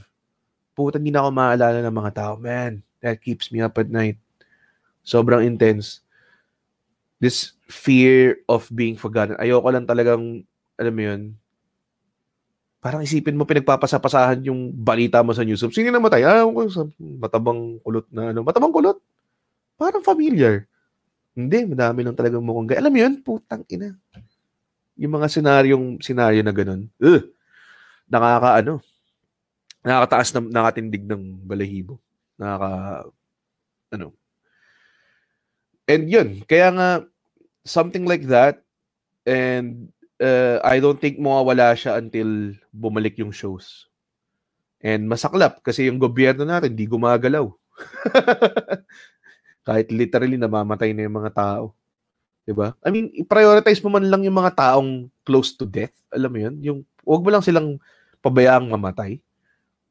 Putang 0.72 1.04
hindi 1.04 1.12
na 1.12 1.28
ako 1.28 1.30
maalala 1.36 1.80
ng 1.84 1.92
mga 2.00 2.12
tao. 2.16 2.34
Man, 2.40 2.80
that 3.04 3.20
keeps 3.20 3.52
me 3.52 3.60
up 3.60 3.76
at 3.76 3.92
night. 3.92 4.16
Sobrang 5.04 5.44
intense. 5.44 6.00
This 7.20 7.52
fear 7.68 8.40
of 8.48 8.72
being 8.72 8.96
forgotten. 8.96 9.36
Ayoko 9.44 9.68
lang 9.68 9.84
talagang, 9.84 10.48
alam 10.80 10.94
mo 10.96 11.04
yun, 11.04 11.22
parang 12.82 13.06
isipin 13.06 13.38
mo 13.38 13.46
pinagpapasapasahan 13.46 14.42
yung 14.50 14.74
balita 14.74 15.22
mo 15.22 15.32
sa 15.38 15.46
news. 15.46 15.62
Sino 15.62 15.94
namatay? 15.94 16.26
Ah, 16.26 16.50
matabang 16.98 17.78
kulot 17.86 18.10
na 18.10 18.34
ano. 18.34 18.42
Matabang 18.42 18.74
kulot? 18.74 18.98
Parang 19.78 20.02
familiar. 20.02 20.66
Hindi, 21.38 21.64
madami 21.70 22.04
lang 22.04 22.18
talagang 22.18 22.44
mukhang 22.44 22.74
gay. 22.74 22.80
Alam 22.82 22.92
mo 22.92 23.00
yun? 23.00 23.14
Putang 23.22 23.64
ina. 23.70 23.96
Yung 25.00 25.14
mga 25.14 25.30
senaryong, 25.30 26.02
senaryo 26.02 26.42
na 26.44 26.52
ganun. 26.52 26.90
Ugh! 27.00 27.24
Nakaka, 28.12 28.50
ano, 28.60 28.74
nakakataas 29.86 30.30
na 30.36 30.42
nakatindig 30.62 31.08
ng 31.08 31.48
balahibo. 31.48 31.96
Nakaka, 32.36 33.08
ano, 33.96 34.08
and 35.88 36.08
yun, 36.08 36.30
kaya 36.48 36.68
nga, 36.72 36.90
something 37.64 38.08
like 38.08 38.26
that, 38.28 38.64
and 39.28 39.92
uh, 40.22 40.62
I 40.62 40.78
don't 40.78 41.02
think 41.02 41.18
mawawala 41.18 41.74
siya 41.74 41.98
until 41.98 42.54
bumalik 42.70 43.18
yung 43.18 43.34
shows. 43.34 43.90
And 44.82 45.10
masaklap 45.10 45.62
kasi 45.66 45.90
yung 45.90 45.98
gobyerno 45.98 46.46
natin 46.46 46.78
di 46.78 46.86
gumagalaw. 46.86 47.50
Kahit 49.68 49.94
literally 49.94 50.38
namamatay 50.38 50.94
na 50.94 51.06
yung 51.06 51.18
mga 51.22 51.34
tao. 51.34 51.74
'Di 52.46 52.54
ba? 52.54 52.74
I 52.82 52.90
mean, 52.90 53.14
i-prioritize 53.14 53.82
mo 53.86 53.94
man 53.94 54.10
lang 54.10 54.26
yung 54.26 54.38
mga 54.38 54.58
taong 54.58 55.10
close 55.22 55.54
to 55.54 55.70
death. 55.70 55.94
Alam 56.10 56.32
mo 56.34 56.40
'yun? 56.42 56.56
Yung 56.62 56.80
wag 57.06 57.22
mo 57.22 57.30
lang 57.30 57.46
silang 57.46 57.78
pabayaang 58.22 58.70
mamatay. 58.70 59.22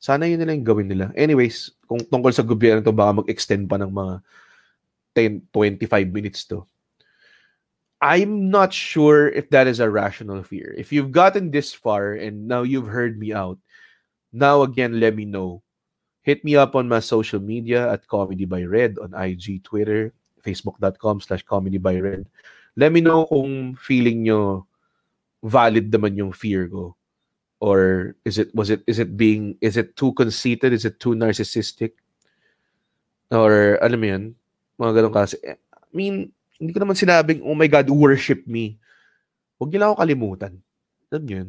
Sana 0.00 0.24
yun 0.26 0.40
nila 0.40 0.56
yung 0.56 0.66
gawin 0.66 0.88
nila. 0.88 1.12
Anyways, 1.12 1.76
kung 1.84 2.00
tungkol 2.00 2.32
sa 2.32 2.46
gobyerno 2.46 2.80
to, 2.80 2.94
baka 2.94 3.20
mag-extend 3.20 3.68
pa 3.68 3.76
ng 3.76 3.92
mga 3.92 4.14
10, 5.12 5.52
25 5.52 6.08
minutes 6.08 6.48
to. 6.48 6.64
I'm 8.00 8.48
not 8.48 8.72
sure 8.72 9.28
if 9.28 9.50
that 9.50 9.68
is 9.68 9.78
a 9.78 9.90
rational 9.90 10.42
fear. 10.42 10.74
If 10.76 10.92
you've 10.92 11.12
gotten 11.12 11.50
this 11.52 11.72
far 11.72 12.16
and 12.16 12.48
now 12.48 12.62
you've 12.62 12.88
heard 12.88 13.20
me 13.20 13.32
out, 13.32 13.58
now 14.32 14.62
again, 14.62 15.00
let 15.00 15.14
me 15.14 15.24
know. 15.24 15.62
Hit 16.22 16.44
me 16.44 16.56
up 16.56 16.74
on 16.74 16.88
my 16.88 17.00
social 17.00 17.40
media 17.40 17.92
at 17.92 18.08
Comedy 18.08 18.44
by 18.44 18.64
Red 18.64 18.96
on 19.00 19.12
IG, 19.12 19.64
Twitter, 19.64 20.12
facebook.com 20.40 21.20
slash 21.20 21.42
comedy 21.44 21.76
by 21.76 22.00
Red. 22.00 22.24
Let 22.76 22.92
me 22.92 23.00
know 23.00 23.26
kung 23.26 23.76
feeling 23.76 24.24
nyo 24.24 24.64
valid 25.44 25.92
naman 25.92 26.16
yung 26.16 26.32
fear 26.32 26.68
ko. 26.68 26.96
Or 27.60 28.14
is 28.24 28.40
it 28.40 28.48
was 28.54 28.70
it 28.72 28.80
is 28.88 28.96
it 28.96 29.20
being 29.20 29.60
is 29.60 29.76
it 29.76 29.96
too 29.96 30.16
conceited? 30.16 30.72
Is 30.72 30.88
it 30.88 31.00
too 31.00 31.12
narcissistic? 31.12 32.00
Or 33.28 33.76
alam 33.84 34.00
mo 34.00 34.08
mga 34.80 34.92
ganun 34.96 35.12
kasi. 35.12 35.36
I 35.44 35.92
mean, 35.92 36.32
hindi 36.60 36.76
ko 36.76 36.84
naman 36.84 36.94
sinabing, 36.94 37.40
oh 37.40 37.56
my 37.56 37.66
God, 37.66 37.88
worship 37.88 38.44
me. 38.44 38.76
Huwag 39.56 39.72
niyo 39.72 39.80
lang 39.80 39.88
ako 39.96 39.98
kalimutan. 40.04 40.52
Alam 41.08 41.24
yun? 41.26 41.48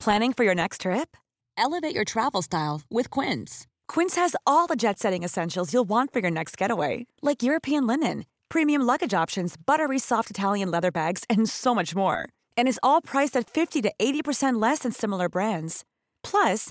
Planning 0.00 0.32
for 0.32 0.42
your 0.42 0.56
next 0.56 0.80
trip? 0.82 1.14
Elevate 1.56 1.94
your 1.94 2.04
travel 2.04 2.42
style 2.42 2.82
with 2.90 3.08
Quince. 3.08 3.68
Quince 3.86 4.16
has 4.16 4.34
all 4.48 4.66
the 4.66 4.74
jet 4.74 4.98
setting 4.98 5.22
essentials 5.22 5.72
you'll 5.72 5.88
want 5.88 6.12
for 6.12 6.18
your 6.18 6.30
next 6.30 6.56
getaway, 6.56 7.06
like 7.22 7.42
European 7.44 7.86
linen, 7.86 8.24
premium 8.48 8.82
luggage 8.82 9.14
options, 9.14 9.54
buttery 9.54 10.00
soft 10.00 10.30
Italian 10.30 10.70
leather 10.72 10.90
bags, 10.90 11.22
and 11.30 11.48
so 11.48 11.74
much 11.74 11.94
more. 11.94 12.28
And 12.56 12.66
is 12.66 12.80
all 12.82 13.00
priced 13.00 13.36
at 13.36 13.48
50 13.48 13.82
to 13.82 13.92
80% 14.00 14.60
less 14.60 14.80
than 14.80 14.92
similar 14.92 15.28
brands. 15.28 15.84
Plus, 16.24 16.70